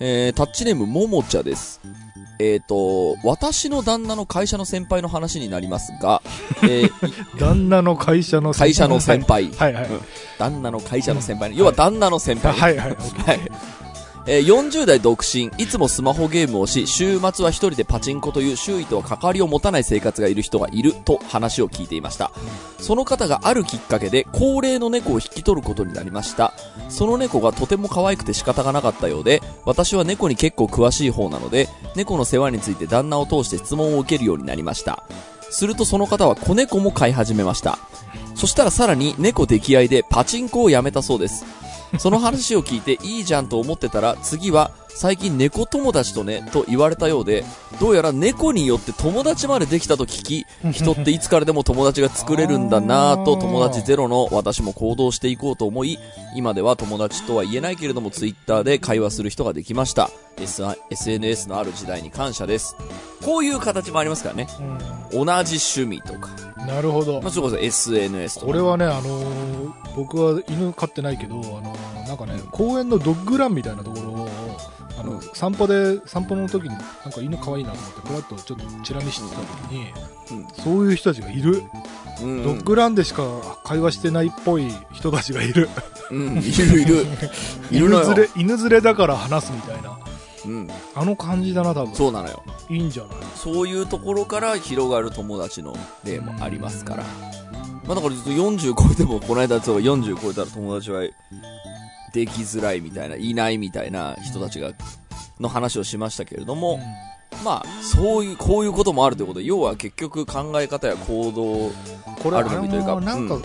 [0.00, 1.80] えータッチネームももちゃです。
[2.42, 6.22] えっ、と、私の旦那の会社の先輩の話になりますが、
[6.64, 9.84] えー旦那の会社の会社の先輩、はいはい。
[9.84, 10.00] うん
[10.38, 12.88] 旦那の会社の先輩、要は旦那の先輩、はいはい。
[12.88, 13.40] はい。
[14.26, 22.30] えー40代独身、いつもスマホゲームをし、週末は一人でパチンコという周囲とは関わりを持たない生活がいる人がいると話を聞いていました。
[22.78, 26.54] その方があるきっかけで高齢の猫を引き取ることになりました。
[26.90, 35.04] その猫がとても可愛くて仕方がなかったようで、私は猫に結構詳しい方なので、猫の世話について旦那を通して質問を受けるようになりました。
[35.50, 37.78] するとその方は子猫も飼い始めました。
[38.34, 41.44] そしたらさらに猫溺愛でパチンコをやめたそうです。
[41.98, 47.44] その話を聞いていいじゃんと思ってたら次は最近猫友達とねと言われたようで
[47.80, 55.98] どうやら猫によって友達までできたと聞き人っていつからでも友達が作れるんだなぁと友達ゼロの私も行動していこうと思い
[56.34, 60.10] 今では友達とは言えないけれどもツイッターで会話する人ができました。
[60.90, 62.74] SNS のある時代に感謝です。
[63.22, 64.46] こういう形もありますからね。
[65.12, 67.20] 同じ趣味とか、うんなるほど。
[67.20, 67.30] まあ、。
[67.30, 68.46] それこそ SNS とか。
[68.46, 74.19] 俺はね、あのー僕は犬飼ってないけど、あのーなんかね、公園のドッグランみたいなところ
[75.34, 76.80] 散歩で、散歩の時に、なん
[77.12, 79.86] か犬可愛いなと思って、ふらっとちょっとチラ見してた時に、
[80.62, 81.62] そういう人たちがいる。
[82.22, 83.22] うんドッグランでしか
[83.64, 85.70] 会話してないっぽい人たちがいる。
[86.10, 87.06] うん、いるいる
[87.72, 89.98] 犬連れ、犬連れだから話すみたいな。
[90.44, 91.94] うん、あの感じだな、多分。
[91.94, 93.16] そうなのよいいんじゃない？
[93.36, 97.04] そういうところから広がる友達の例もありますから。
[97.86, 101.00] まあだからずっと40超えても、この間そう40超えたら友達は
[102.12, 104.72] できづらいみたいな、いないみたいな人たちが、
[105.40, 106.78] の話をしましたけれども、
[107.44, 111.70] まあ、そういう、こういうこともあるということで、要は結局考え方や行動、
[112.22, 113.42] これ、あるのみというかあのーなんかね、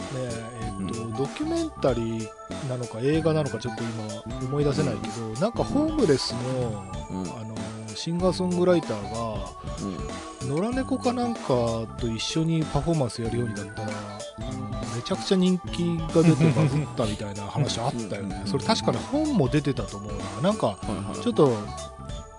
[0.80, 0.88] うん。
[0.88, 7.22] えっと、ドキュメンタリーなのか映画なのかちょっと今思い出せないけど、なんかホームレスのうん。
[7.24, 7.56] あの
[7.96, 9.52] シンガーソングライターが
[10.44, 10.58] うん。
[10.58, 11.48] 野良猫かなんか
[11.98, 13.90] と一緒にパフォーマンスやるようになったら
[14.38, 18.42] あのめちゃくちゃ人気が出てバズったみたいな話あったよね。
[18.46, 20.50] それ確かに本も出てたと思うな。
[20.50, 20.78] なんか
[21.22, 21.58] ちょっと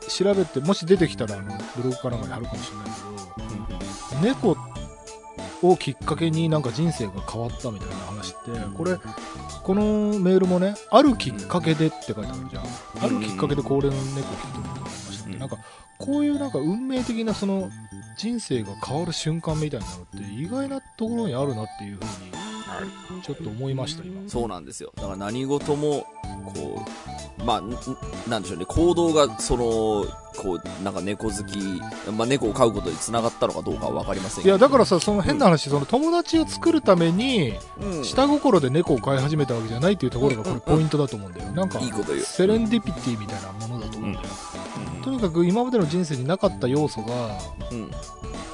[0.08, 4.56] 調べてもし出てきたらあのブログかなんかに貼るかもしれないけど猫
[5.62, 8.98] をきっかけになんか人生が変わったみたいな話ってこれ
[9.62, 12.64] このメールもねあるきっかけでって書いてあるじゃん。
[13.04, 14.70] あるきっかけで高齢の猫を引き取る
[15.26, 15.58] ことになんか
[15.98, 17.70] こういうなんか運命的なその
[18.16, 22.46] 人生が変わる瞬間みたいなのって意外なところにあるなっていうふうに
[23.22, 24.28] ちょっと思いました今。
[24.28, 24.92] そうなんですよ。
[24.96, 26.06] だから何事も、
[26.54, 26.82] こ
[27.40, 27.76] う、まあ、んん
[28.28, 30.04] なんでしょうね、行動が、その、
[30.36, 31.58] こう、なんか猫好き、
[32.12, 38.04] まあ、猫を飼うことにつながったのかどうかはわかりませんいやだからさその変な話、その友達を作るためにうん。
[38.04, 41.50] 下心で猫を飼い始めたわけじゃないっていうところがこれポイントだと思うんだよ。
[41.52, 42.20] なんかいいこと言う。
[42.20, 44.26] セレンディピティみたいなものだと思うんだよ、
[45.06, 47.38] とにかく今までの人生になかった要素が
[47.70, 47.90] うん。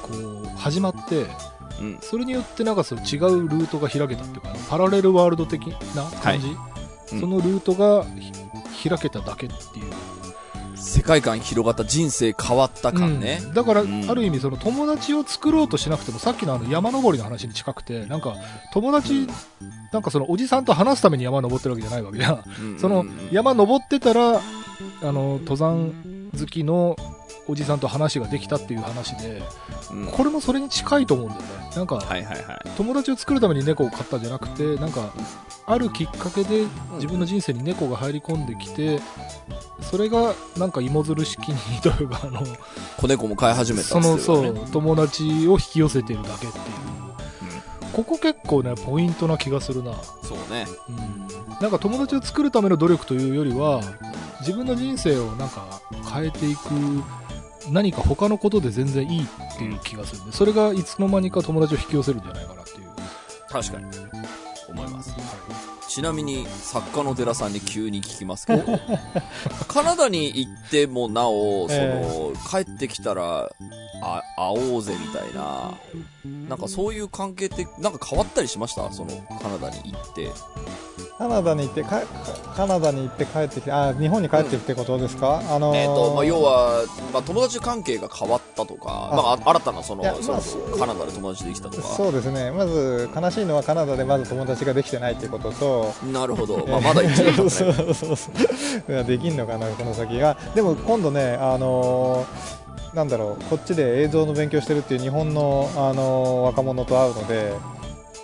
[0.03, 1.25] こう始まって
[1.81, 1.97] うん。
[1.99, 6.55] それによってなんかそう違うルートが開けたっていうかパラレルワールド的な感じ、
[7.13, 7.19] うん。
[7.19, 8.05] そのルートが
[8.71, 9.85] ひ開けただけっていう。
[10.75, 13.39] 世界観広がった人生変わった感ね。
[13.41, 13.53] うん。
[13.55, 14.11] だから、うん。
[14.11, 18.35] ある意味その友達を作ろうとしなくてもさっきのあの山登りの話に近くてなんか
[18.73, 19.27] 友達、
[19.91, 22.43] なんかそのおじさんと話すために山登ってるわけじゃないわけじゃん。
[22.61, 22.79] うん。
[22.79, 24.39] その山登ってたら
[25.01, 25.93] あの登山
[26.37, 26.95] 好きの
[27.47, 29.43] おじさんと話ができたっていう話で
[29.91, 32.69] うんこれもそれに近いと思うんだよねなんかはいはいはい。
[32.77, 35.13] 友達を作るために猫を飼ったんじゃなくてなんか
[35.65, 36.65] あるきっかけで
[36.95, 38.99] 自分の人生に猫が入り込んできて
[39.81, 42.43] それがなんか芋づる式にというかあの
[42.97, 44.17] 子猫も飼い始めたその。
[44.17, 46.53] そう友達を引き寄せてるだけっていう、
[47.91, 49.93] ここ結構ねポイントな気がするな、
[50.23, 50.65] そうね。
[50.89, 53.81] うん、なんか友達を作るための努力というよりは
[54.43, 55.81] 自分の人生をなんか
[56.13, 56.59] 変えていく
[57.71, 59.27] 何か他のことで全然いいっ
[59.57, 62.89] ていう気がするんでそれがいつの間にか友達を引き寄せるんじゃないかなっていう、
[63.49, 63.85] 確かに。
[64.69, 65.15] 思います。
[65.87, 68.79] ちなみに、作家の寺さんに急に聞きますけど、
[69.67, 73.51] カナダに行ってもなお、その、え帰ってきたら、
[74.03, 74.23] あ、
[74.55, 75.73] 会おうぜみたいな、
[76.49, 78.91] なんかそういう関係って、なんか変わったりしました？
[78.91, 79.11] その、
[79.41, 80.31] カナダに行って。
[81.17, 82.01] カナダに行ってか
[82.55, 89.15] カナダに行って帰ってきてあ日本に帰ってきてことですか、あのーえっ、と、まあ、要は、まあ、友達関係が変わったとか、あ。
[89.15, 90.13] まあ、あ新たなそのまあ
[90.77, 91.87] カナダで友達できたとか。
[91.87, 92.51] そうですね。
[92.51, 95.93] まず悲しいのはカナダでまず友達ができてないっていうことと。
[96.11, 96.65] なるほど。
[96.67, 97.87] まあ、まだ1年経そってない。
[97.91, 98.31] うそうそ
[98.87, 98.91] う。
[98.91, 100.35] いやできんのかなこの先が。
[100.55, 102.62] でも今度ねあのー
[102.93, 107.53] なんだろうこっちで映像の勉強してるっていう日本の、あのー若者と会うので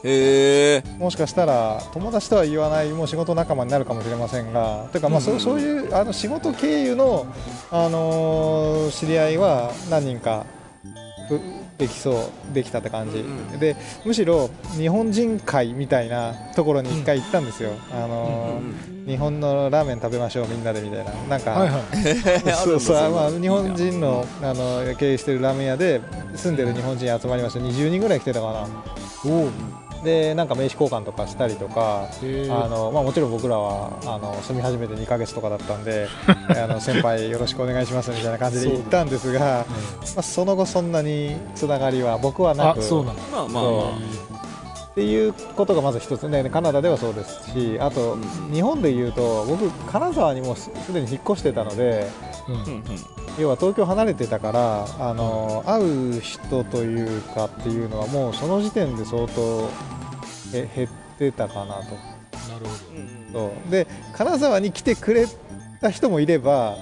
[0.04, 0.84] へえ。
[0.98, 7.26] もしかしたら友達とは言わないもう仕事仲間になるかもしれませんがというか、まあそうそういうあの仕事経由の、
[7.72, 10.46] あのー知り合いは何人か
[11.30, 11.40] う
[11.80, 21.12] できそうできたって感じ、うんでむしろ日本人会みたいなところに一回行ったんですよ、あのー日本のラーメン食べましょうみんなでみたいな。
[21.12, 21.84] なんか、はいはい。
[22.54, 23.12] そうそう。
[23.12, 24.54] まあ、いいな日本人のあ。
[24.54, 26.00] の経営してるラーメン屋で
[26.36, 27.60] 住んでる日本人集まりました。
[27.60, 28.68] 20人ぐらい来てたかな。
[29.26, 29.50] おう
[30.04, 32.10] でなんか名刺交換とかしたりとか
[32.50, 39.66] あのまあ、もちろん僕らはあの住み始めて2ヶ月とかだったんで あの先輩よろしくお願いしますみたいな感じで言ったんですが、ま
[40.18, 44.20] あ、その後そんなにつながりは僕はなくあそうなんだまあまあ
[44.92, 48.18] っていうことがまず一つねカナダではそうですしあと、
[48.52, 52.10] 日本でいうと僕金沢にもうすすでに引っ越してたので
[52.54, 52.64] うんあ。
[52.64, 52.84] うんうん
[53.38, 55.82] 要は東京離れてたからあの、会
[56.18, 59.70] う人というかっていうのはもうその時点で相当
[60.54, 61.96] え減ってたかなと。
[62.50, 62.72] なるほ
[63.32, 65.28] そうで金沢に来てくれ
[65.82, 66.76] た人もいれば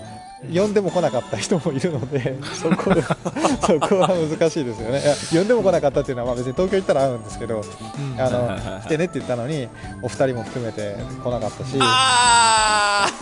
[0.53, 3.01] 呼んでも来なかった人もいるので そこで
[3.65, 5.01] そこは難しいですよね。
[5.31, 8.21] 呼んでも来なかったっていうのはまあ別に東京行ったら会うんですけどど、うん。
[8.21, 9.67] あの来てねって言ったのに
[10.01, 11.77] お二人も含めて来なかったし。
[11.79, 13.17] あー。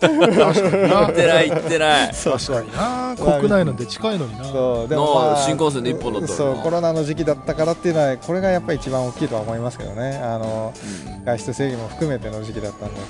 [0.00, 2.14] 行ってない行ってない。
[2.14, 2.38] そう。
[2.38, 3.14] 確かにな。
[3.16, 4.44] 国内ので近いのにな。
[4.44, 10.18] そうでなも、まあ、あ新幹線で一本だったそうコロナの時期だったからっていうのはこれがやっぱり一番大きいとは思いますけどね。
[10.22, 10.72] あの
[11.24, 13.00] 外出制限も含めての時期だったんで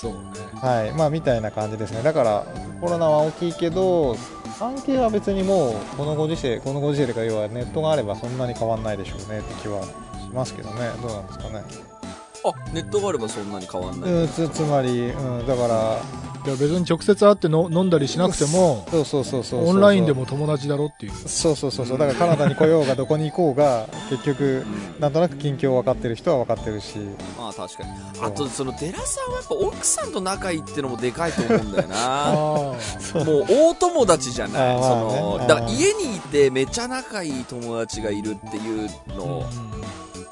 [0.00, 0.18] そうね。
[0.62, 0.92] はい。
[0.92, 2.04] まあみたいな感じですね。
[2.04, 2.46] だから
[2.80, 4.16] コロナは大きいけど
[4.56, 9.88] 関係は別にもうこのご時世このご時世というか要はネットがあればそんなに変わんないでしょうねって気はし
[10.32, 10.88] ますけどね。
[11.02, 11.97] どうなんですかね。
[12.44, 16.28] あネットがあればそんなに変わんない、うん、つつまり、うん、だから。
[16.46, 21.12] いや別に直接会っての飲んだりしなくてもそうそうそうそうオンラインでも友達だろっていう。
[21.12, 21.98] そうそうそうそう。
[21.98, 24.64] だからカナダに来ようがどこに行こうが 結局
[25.00, 26.96] なんとなく近況分かってる人は分かってるし。
[27.36, 27.90] まあ確かに。
[28.22, 31.96] あとその寺さんはやっぱ奥さんと仲いいってのもでかいと思うんだよな。
[31.98, 39.44] あもう大友達じゃない、あーそのだから家にいてめちゃ仲いい友達がいるっていうの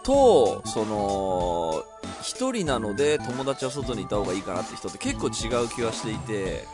[0.02, 1.84] と、その
[2.26, 6.66] 一人なので友達は外にいた方がいいかなって人って結構違う気はしていて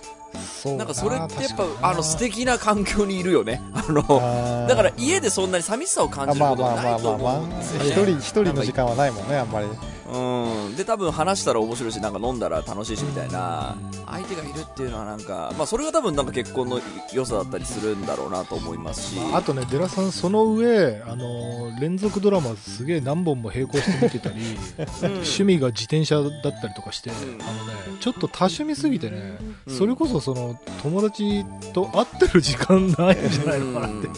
[0.65, 3.61] なんかそれってやっぱあの素敵な環境にいるよね。
[3.75, 7.91] あのだから家でそんなに寂しさを感じることはないと思うんですよね。
[7.91, 9.67] 一人一人の時間はないもんねあんまり
[10.13, 13.77] うん、で多分話したら面白いしなんか飲んだら楽しいしみたいな。
[14.13, 16.81] 相手がいるっていうのはなんか、まあ、それが多分なんか結婚の
[17.13, 19.21] 良さだったりするんだろうなと思いますし。
[19.33, 24.43] あとね、デラさん、その上、あの連続ドラマすげえ何本も並行して見てたり、
[25.03, 27.13] 趣味が自転車だったりとかして、ん。
[27.15, 27.39] あのね、
[28.01, 29.75] ちょっと多趣味すぎてね、うん。
[29.75, 34.09] それこそその友達と会ってる時間ないんじゃないのかなって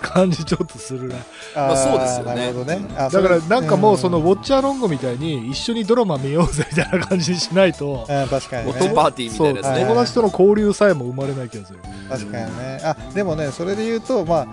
[0.00, 1.16] 感じちょっとするね。
[1.56, 2.30] まあそうですよね。
[2.30, 2.80] あーなるほどね。
[2.96, 8.92] あだからなんかもうそのんウォッチャーロングみたいに一緒にドラマ見ようぜみたいな感じにしないと、うん確かにね。
[8.94, 9.84] パーティーみたそいうなね。
[9.84, 11.80] 友達との交流さえも生まれない気がする。
[12.08, 12.80] 確かにね。
[12.84, 14.46] あでもねそれで言うとまあ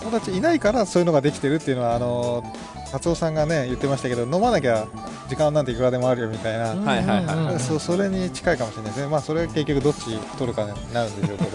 [0.00, 2.42] 友達いないからそういうのができてるっていうのはあの
[2.90, 4.86] 達夫さんがね言ってましたけど飲まなきゃ
[5.28, 9.08] 時間なんていくらでもあるよみたいな、はいはいそそれに近いかもしれないですね。
[9.08, 11.50] まあそれは結局どっち取るかになるんでしょうけど。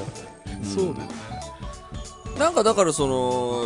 [0.64, 1.08] そうだよね。
[2.40, 3.64] なんかだからその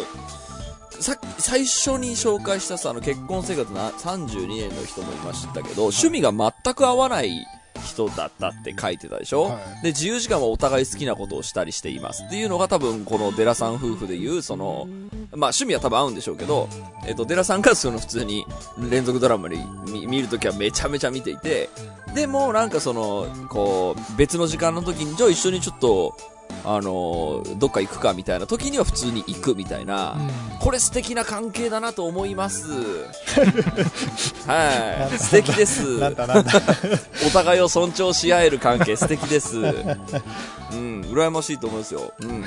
[1.01, 7.45] さ最初に紹介したさあの結婚生活な32年の人もいましたけど、趣味が全く合わない
[7.83, 9.83] 人だったって書いてたでしょ、はい。
[9.83, 12.23] で自由時間はお互い好きなことをしたりしています。
[12.23, 14.87] っていうのが多分このデラさん夫婦でいうその
[15.31, 16.69] まあ趣味は多分合うんでしょうけど、
[17.07, 18.45] えっと、デラさんがその普通に
[18.89, 21.69] 連続ドラマに見見るときはめちゃめちゃ見ていて、
[22.13, 26.17] でもなんかその、こう、別の時間の時に、じゃあ一緒にちょっと、
[26.63, 30.17] あの、どっか行くかみたいな時には普通に行くみたいな、
[30.59, 32.71] これ素敵な関係だなと思います。
[34.45, 35.17] はい。
[35.17, 35.99] 素敵です。
[37.25, 39.57] お互いを尊重し合える関係素敵です。
[40.71, 42.13] うん、羨ましいと思いますよ。
[42.19, 42.45] うん。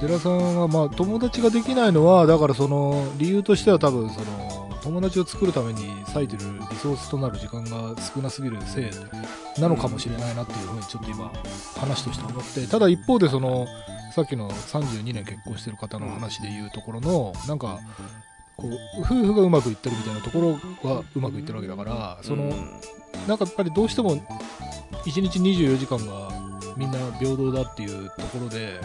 [0.00, 8.90] 寺さんはまあ友達ができないのはだからその理由としては多分その友達を作るために割いてるリソースとなる時間が少なすぎるせい
[9.58, 11.32] なのかもしれないなっていうふうにちょっと今
[11.78, 13.66] 話として思ってただ一方でその
[14.12, 17.80] さっきの32年結婚してる方の話で言うところのなんか
[18.56, 22.80] こう夫婦がうまくいってるみたいなところはうまくいってるわけだからその、うん。
[23.26, 26.30] なんかやっぱりどうしても1日24時間が
[26.76, 28.80] みんな平等だっていうところで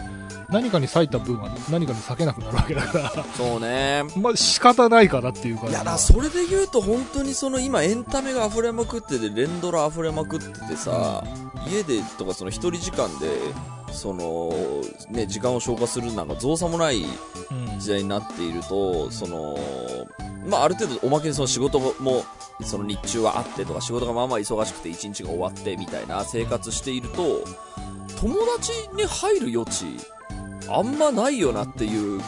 [0.48, 3.24] 何かに割いた分は何かに割けなくなるわけだから。
[3.36, 4.04] そうね。
[4.16, 5.72] まあ仕方ないかなっていう感じ。
[5.72, 11.24] いやだそれで言うと本当にその今エンタメが溢れまくってて連ドラ溢れまくっててさ、
[11.66, 13.26] 家でとかその一人時間で
[13.92, 14.52] その
[15.10, 19.56] ね時間を消化するなんか造作もないうん時代になっているとその
[20.46, 22.24] まあある程度おまけにその仕事も
[22.62, 27.44] その日中はあってとか仕事がまあまあ忙しくて一日が終わってみたいな生活していると
[28.20, 29.84] 友達に入る余地
[30.68, 32.20] あんまないよなっていう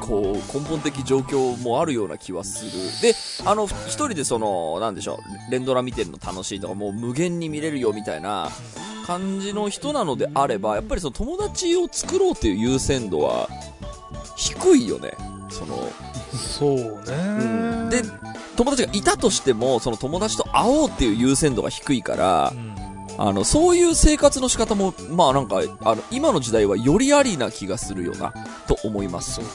[0.00, 2.72] こう根本的状況もあるような気はする。
[3.12, 3.14] で
[3.48, 5.14] あの一人でそのなんでしょ
[5.48, 8.50] う連ドラ見てるの楽しいとかもう無限に見れるよみたいな
[9.08, 13.48] 感じの人なのであればやっぱりその友達を作ろうっていう優先度は
[14.36, 15.14] 低いよね。
[15.48, 15.78] その
[16.30, 17.88] そうね、うん。
[17.88, 18.02] で
[18.54, 22.87] 友達がいたとしてもその友達と会おうっていう優先度が低いからうん
[23.20, 28.32] あのそういう生活の仕方もまあなんかあの今の時代はよりありな気がするよな
[28.68, 29.40] と思います。
[29.40, 29.46] ね。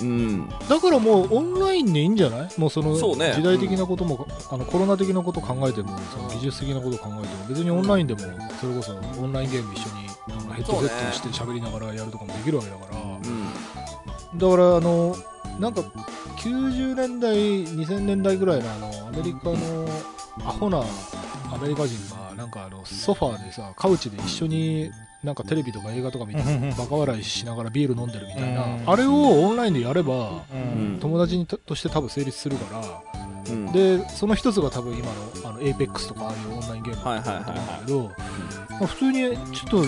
[0.00, 0.48] うん。
[0.68, 2.48] だからもうオンラインでいいんじゃない？
[2.56, 3.34] もうそのそうね。
[3.36, 8.20] 時代的なことも、あのコロナ的なこと考えてもその技術的なこと考えても別にオンラインでも
[8.60, 10.08] それこそオンラインゲーム一緒に
[10.54, 14.38] ヘッドセットして喋りながらやるとかもできるわけだから、うん。
[14.38, 15.14] だからあの
[15.60, 15.82] なんか
[16.38, 19.56] 90年代2000年代ぐらいのあのアメリカの
[20.40, 20.82] アホな
[21.52, 24.90] アメリカ人がなんかあのソファーでさカウチで一緒に
[25.22, 26.42] なんかテレビとか映画とか見て
[26.76, 30.42] バカ笑いしながらビール飲んでるみたいな、うんあれをオンラインでやれば
[31.00, 33.02] 友達にととして多分成立するから。
[33.48, 33.72] うん。
[33.72, 35.06] でその一つが多分今
[35.42, 38.02] のあの APEX とかああいうオンラインゲームだと思うんだけど、
[38.70, 39.84] まあ普通にちょっ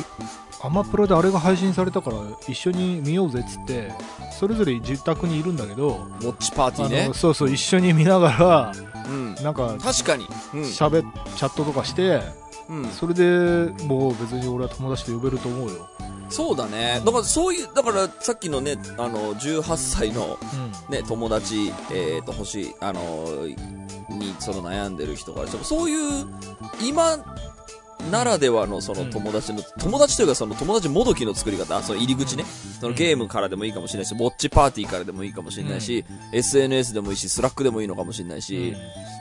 [0.60, 2.16] とアマプラであれが配信されたから
[2.48, 3.92] 一緒に見ようぜっつって
[4.32, 7.08] それぞれ自宅にいるんだけど、ウォッチパーティあーね。
[7.08, 8.93] のそうそう一緒に見ながらうん
[9.42, 10.26] なんか確かに。
[10.54, 10.64] うん。
[10.64, 12.20] しゃべチャットとかして
[12.68, 12.86] うん。
[12.86, 13.24] それで
[13.84, 15.88] もう別に俺は友達と呼べると思うよ。
[16.30, 17.00] そうだね。
[17.04, 20.38] だからそういう、だからさっきのね、あの、18歳の
[20.88, 23.46] ね、友達、えっ、と、欲しい、あの、
[24.08, 26.26] に、その悩んでる人が、そういう、
[26.82, 27.18] 今、
[28.10, 32.44] ならではのその友達の、友達というかその友達もどきの作り方、その入り口ね、
[32.80, 38.74] そのゲームからでもいいかもしれないし、ウォッチパーティーからでもいいかもしれないし、SNS でもいいし、スラックでもいいのかもしれないし、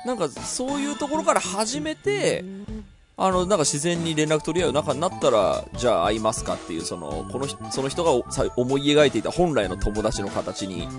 [0.05, 2.43] なんかそういうところから始めて、
[3.23, 10.89] あの、なんか自然に連絡取り合う仲になったら、じゃあ会いますかっていう、その、この人、その人がさ思い描いていた本来の友達の形に、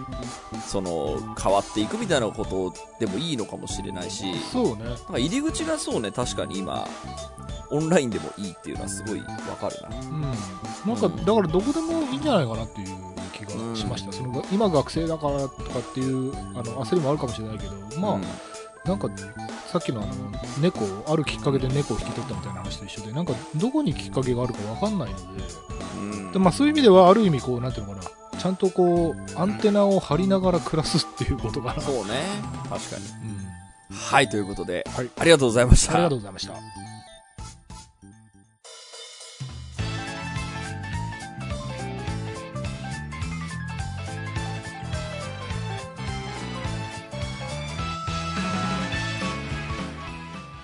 [0.66, 4.84] その、変わっていくみたいなことでもいいのかもしれないし、そうね。
[4.84, 6.88] なんか入り口がそうね、確かに今、
[7.70, 9.26] オンラインでもいいっていうのはすごいわ
[9.60, 9.94] かるな。
[9.94, 10.22] うん。
[10.22, 12.88] なんか、だからどこでもいいんじゃないかなっていう
[13.34, 14.12] 気がしました。
[14.12, 18.24] その今学生だからとかっていう、あの、焦りもあるかもしれないけど、まあ、うん
[18.87, 19.09] なんか、
[19.66, 20.12] さっきのあの、
[20.61, 20.80] 猫、
[21.11, 25.43] あるきっかけで猫を引き取ったみたいな話と一緒で、なんか、どこにきっかけがあるかわかんないので、
[25.99, 28.01] うんでまあそういう意味では、ある意味、こう、なんていうのか
[28.32, 31.80] な、ちゃんとこう、アンテナを張りながら暮らすっていうことかな。
[31.80, 32.24] そうね。
[32.68, 33.05] 確かに。
[33.91, 33.97] うん。
[33.97, 35.95] はい、ということで、はいありがとうございました。
[35.95, 36.84] ありがとうございました。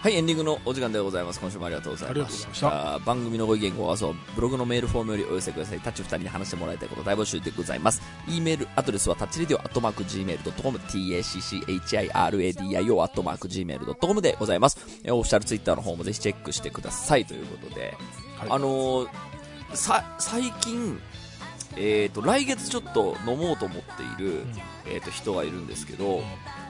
[0.00, 1.38] はい、エンディングのお時間でございます。
[1.38, 2.44] 今週もありがとうございます。
[2.44, 5.80] とうございまあー番組のご意見ご感想、ブログのメールフォームよりお寄せください。
[5.80, 8.00] タッチ二人に話してもらいたいこと大募集でございます。
[8.26, 14.78] e メールアドレスはタッチレディオアットマーク Gmail.com、tacchiradio アットマーク Gmail.com でございます。
[15.04, 17.94] えーオフィシャルツイッターの方もぜひチェックしてくださいということで、
[18.38, 19.08] はいあのー
[19.74, 20.98] さ、最近、
[21.76, 24.46] えっ、と、来月ちょっと飲もうと思っている、
[24.86, 26.22] えっ、と、人がいるんですけど、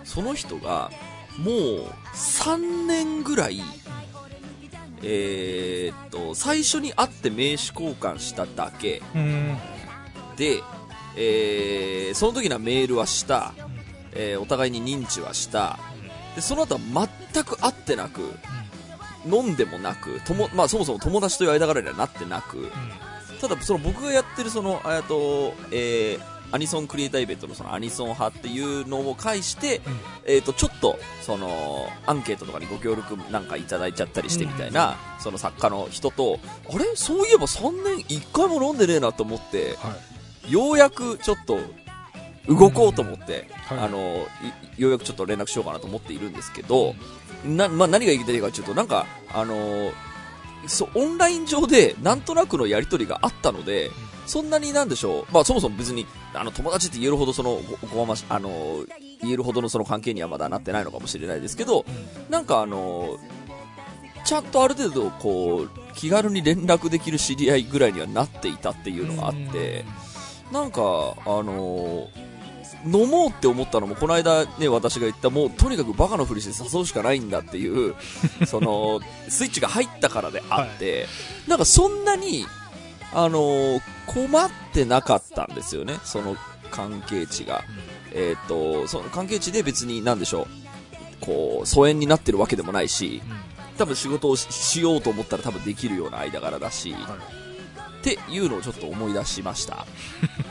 [0.05, 0.91] その人が、
[1.43, 1.85] もう
[2.15, 3.61] 3年ぐらい、
[5.03, 9.03] えーっと、最初に会って名刺交換しただけ。
[9.15, 9.57] うん。
[10.37, 10.63] で、
[11.17, 13.55] えーその時のメールはした、
[14.13, 15.79] えーお互いに認知はした、
[16.35, 16.81] で、その後は
[17.33, 18.21] 全く会ってなく、
[19.31, 22.71] 飲んでもなく、とも、まあそもそも友達という間柄にはなってなく、
[23.41, 29.81] ただその僕がやってるその、えっと、えーアニソンクリエイターイベントのそのアニソン派っていうのを介して、
[30.27, 36.85] えっ、と、ちょっと、その、アンケートとかにご協力なんかいただいちゃったりしてみたいな、その作家の人と、あれ？
[36.97, 39.97] そういえば3年1回も飲んでねえなと思って、は
[40.49, 40.53] い。
[40.53, 41.59] ようやくちょっと、
[42.49, 43.79] 動こうと思って、はい。
[43.79, 44.27] あの、
[44.77, 46.95] いようやくちょっと連絡しようかなと思っているんですけど、
[47.45, 49.93] な、まあ、何が言いたいかというと、なんか、あの
[50.67, 53.91] そう、オンライン上でなんとなくのやりとりがあったので、
[54.27, 58.85] そんなになんでしょう、まあそもそも別に、あの、友達って言えるほどその、ご、ごまあの、
[59.23, 61.85] 言えるほどのその関係にはまだなってないのかもしれないですけど、
[62.29, 63.19] なんかあの、
[64.25, 69.85] ちゃんとある程度こう、気軽に連絡できる知り合いぐらいにはなっていたっていうのがあって、
[70.53, 72.09] なんか、あの
[72.85, 77.95] 飲もうって思ったのも、この間ね、私が言った、もうとにかくバカのふりして誘うしかないんだっていう、
[78.47, 81.07] その、スイッチが入ったからであって、
[81.47, 82.47] なんかそんなに、
[83.13, 86.37] あの困ってなかったんですよね、その
[86.71, 87.65] 関係値が。
[88.13, 90.47] えっ、と、その関係値で別に、なんでしょう、
[91.21, 93.23] こう、疎遠になってるわけでもないし、
[93.79, 97.41] 多分仕事をししようと思ったら多分できるような間柄だし、はい
[98.01, 99.87] っていうのをちょっと思い出しました。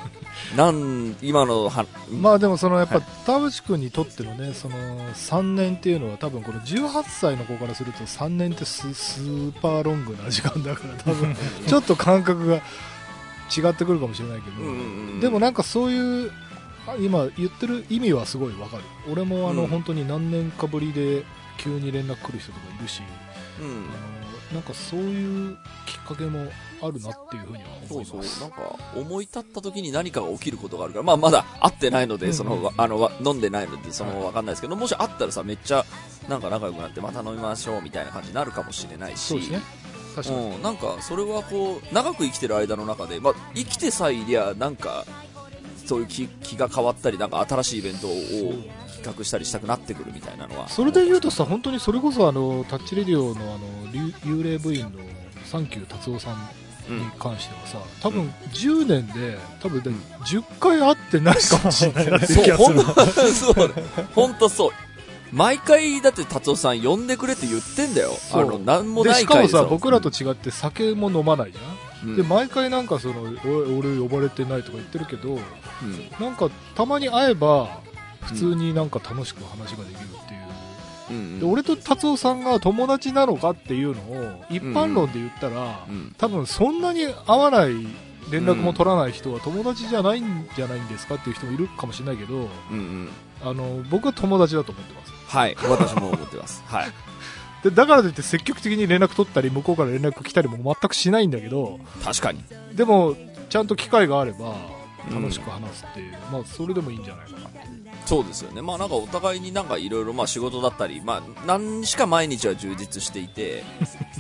[0.56, 3.04] なん、今のは、まあでもそのやっぱ、はい。
[3.26, 4.76] 田淵君にとってのねその
[5.12, 11.36] 3年っていうのは多分この18歳の子からすると3年ってススーパーロングな時間だから多分
[11.68, 12.60] ちょっと感覚が違
[13.70, 16.32] ってくるかもしれないけど、うんうんうんでもなんかそういう
[16.88, 18.84] あ今言ってる意味はすごいわかる。
[19.12, 19.68] 俺もあの、うん。
[19.68, 21.24] 本当に何年かぶりで
[21.58, 23.02] 急に連絡来る人とかいるし、
[23.60, 23.68] うん。
[23.68, 24.19] あの
[24.54, 26.48] なんかそういうきっかけも
[26.82, 28.20] あるなっていうふうにはそうそう。
[28.20, 28.42] 思います。
[28.42, 35.86] なんか思い立った時に何かが起きることがあるから、まあまだ会ってないので、その、あの、わ飲んでないので、その、はいわかんないですけど、もし会ったらさ、めっちゃ、
[36.28, 39.62] なんか仲良くなって、また飲みましょうみたいな感じになるかもしれないし、そうですね。
[40.16, 45.06] 確かに、うん、なんか、それはこう、長く生きてる間の中で、まあ、生きてさえいりゃ、なんか、
[45.90, 48.12] そういう気気が変わったり、なんか新しいイベントを
[49.02, 50.70] 企画したりしたくなってくるみたいなのは。
[50.70, 54.92] それで言うとさ、本当にそれこそあのタッチレディオのあのり幽霊部員の
[55.46, 56.50] サンキュー達夫さん
[56.90, 63.28] うんに関してはさ、多分10年で、多分で10回会ってないかもしれないそう、ほんがする。
[63.28, 63.74] と、 そうね。
[64.14, 64.72] ほんとそう。
[65.32, 68.12] 毎回、だって達夫さん呼んでくれって言ってんだよ。
[68.32, 71.79] あの、なんもでない回しかもさ、僕らと違って酒も飲まないじゃん。
[72.04, 75.40] うんで、毎回なんかその、お俺呼ばれてないとか言ってるけど、うん
[76.20, 77.82] なんかたまに会えば、
[78.22, 80.40] 普通になんか楽しく話ができるっていう。
[81.12, 87.88] うんで俺と達夫さんが友達なのかっていうのを一般論で言ったら、うん多分そんなに合わない
[88.32, 93.10] 連絡も取らない人は友達じゃないんじゃないんですかっていう人もいるかもしれないけど、うんうん。
[93.42, 95.14] あの、僕は友達だと思ってます。
[95.28, 95.56] はい。
[95.68, 96.64] 私も思ってます。
[96.68, 96.92] はい。
[97.64, 102.44] で、だからといって積極的に連絡取ったり、向こうから連絡来たりも全くしないんだけど、確かに。
[102.74, 103.16] でも、
[103.50, 104.56] ちゃんと機会があれば、
[105.12, 107.50] 楽しく話すっていう、まあ、それでもいいんじゃないかな。
[108.06, 108.64] そうですよね。
[108.64, 113.64] まあなんかお互いになんかいろいろまあ仕事だったり、まあ何しか毎日は充実していて、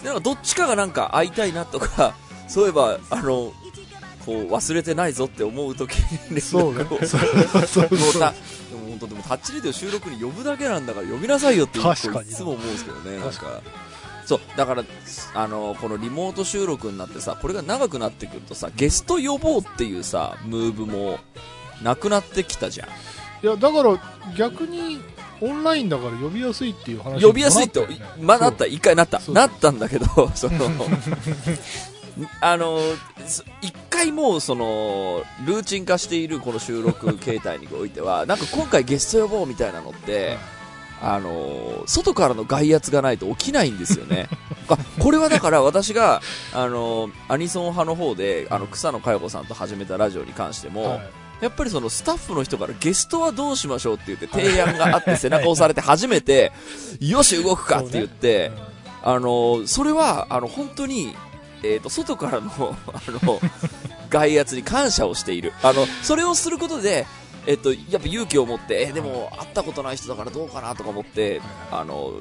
[0.04, 2.14] で なんかどっちかがなんか会いたいなとか、
[2.48, 3.52] そういえば、あの、
[4.26, 7.08] こう忘れてないぞって思う時に連そうね絡を。。
[7.08, 8.34] そうそうそう
[9.00, 13.62] 本当でもタッチリデオ収録に呼ぶだけなんだから呼びなさいよっていつも思うんですけどねなん確か
[14.26, 14.84] そうだから
[15.34, 21.20] あのこのリモート収録になってさこれが長くなってくるとさゲスト呼ぼうっていうさムーブも
[21.82, 22.88] なくなってきたじゃん。
[23.42, 23.98] いや、だから、
[24.36, 25.00] 逆に、
[25.42, 27.88] オンラインだから呼びやすいっていう話呼びやすいと
[28.20, 29.22] まあなった一回なった。
[29.32, 30.58] なったんだけどその
[32.42, 32.80] あの
[33.26, 40.38] そ一回もうそのルーチン化しているこの収録形態においては なんか今回ゲスト呼ぼうみたいなのって
[41.02, 44.28] あの外からの外圧がないと起きないんですよね。
[44.68, 46.22] あこれはだから私が
[46.54, 51.10] あのアニソン派の方であの草野佳代子さんと始めたラジオに関しても、はい。
[51.42, 56.52] やっぱりそのスタッフの人からゲストはどうしましょうって言って提案があって背中を押されて初めて、
[57.00, 58.52] よし動くかって言って、
[59.02, 61.16] あの、それは、あの、本当に、
[61.64, 62.50] えっ、と、外からの、
[62.94, 63.40] あの、
[64.10, 65.54] 外圧に感謝をしている。
[65.62, 67.06] あの、それをすることで、
[67.46, 71.42] えっ、と、やっぱ勇気を持って、えーでも、会ったことない人だからどうかなとか思って、
[71.72, 72.14] あの、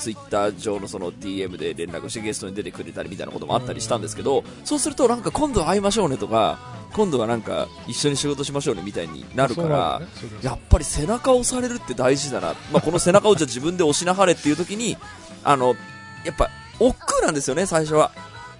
[0.00, 6.58] ツイッター上のその DM で連絡してゲストに出てくれたりみたいなこともあったりしたんですけど、そうするとなんか今度は会いましょうねとか、
[6.94, 10.00] 今度はなんか一緒に仕事しましょうねみたいになるから、
[10.42, 14.96] やっぱり背中を押されるって大事だな、まあ、この背中をじゃあ自分で押しなはれっていう時に
[15.44, 15.76] あの
[16.24, 18.10] やっぱ億劫なんですよね最初は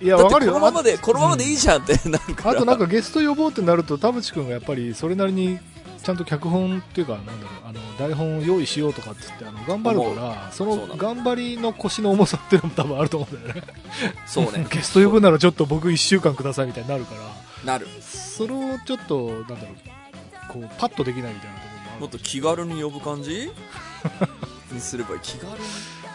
[0.00, 0.52] いや、わかるよ。
[0.52, 2.44] このままでこのままでいいじゃんってなるか。
[2.44, 5.58] ら、あとなんかゲスト呼ぼうってなると田淵君がやっぱりそれなりに
[6.02, 13.62] ちゃんと脚本っていうかなんだろうあの台本を用意しようとかって言ってあの頑張るからそのの頑張りの腰の重さっていうのも多分あると思うんだよね。
[14.26, 14.66] そうね。
[14.72, 17.14] ゲスト呼ぶならちょっと僕1週間くださいみたいになるか
[17.64, 17.72] ら。
[17.74, 17.86] なる。
[18.00, 19.58] それをちょっとなんだろう
[20.48, 22.00] こうパッとできないみたいなところもある。
[22.00, 23.50] もっと気軽に呼ぶ感じ？
[24.72, 25.20] にすればいい。
[25.20, 25.58] 気軽に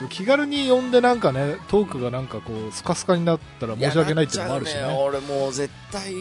[0.09, 4.81] 気軽に呼んでなんかねトークがなんかこうスカスカになったら申し訳ないっていうのもあるしね。
[4.81, 6.13] やなっちゃう俺もう絶対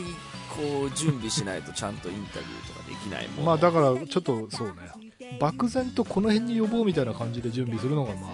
[0.57, 3.45] こう準備しないとちゃんとインタビューとかできないもん。
[3.47, 4.75] まあだからちょっとそうね。
[5.41, 8.31] 漠然とこの辺に呼ぼうみたいな感じで準備するのがまあ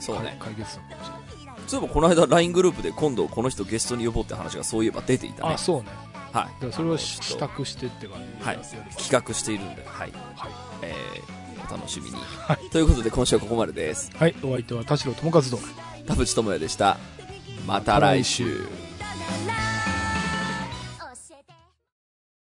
[0.00, 0.36] そうね。
[0.38, 1.58] 解決策かもしれない。
[1.66, 5.54] そういえばこの間 LINE グループで今度この人ゲストに呼ぼうって話がそういえば出ていたね。
[5.54, 5.88] あそうね。
[6.32, 6.72] はい。
[6.72, 8.58] それは支度してって感じではい。
[8.96, 9.84] 企画しているんで。
[9.86, 10.12] はい。
[10.36, 10.50] はい、
[10.82, 12.16] えー、お楽しみに、
[12.70, 14.10] ということで今週はここまでです。
[14.16, 15.58] はい、お相手は田代智和と。
[16.06, 16.98] 田淵智也でした。
[17.66, 18.66] また来週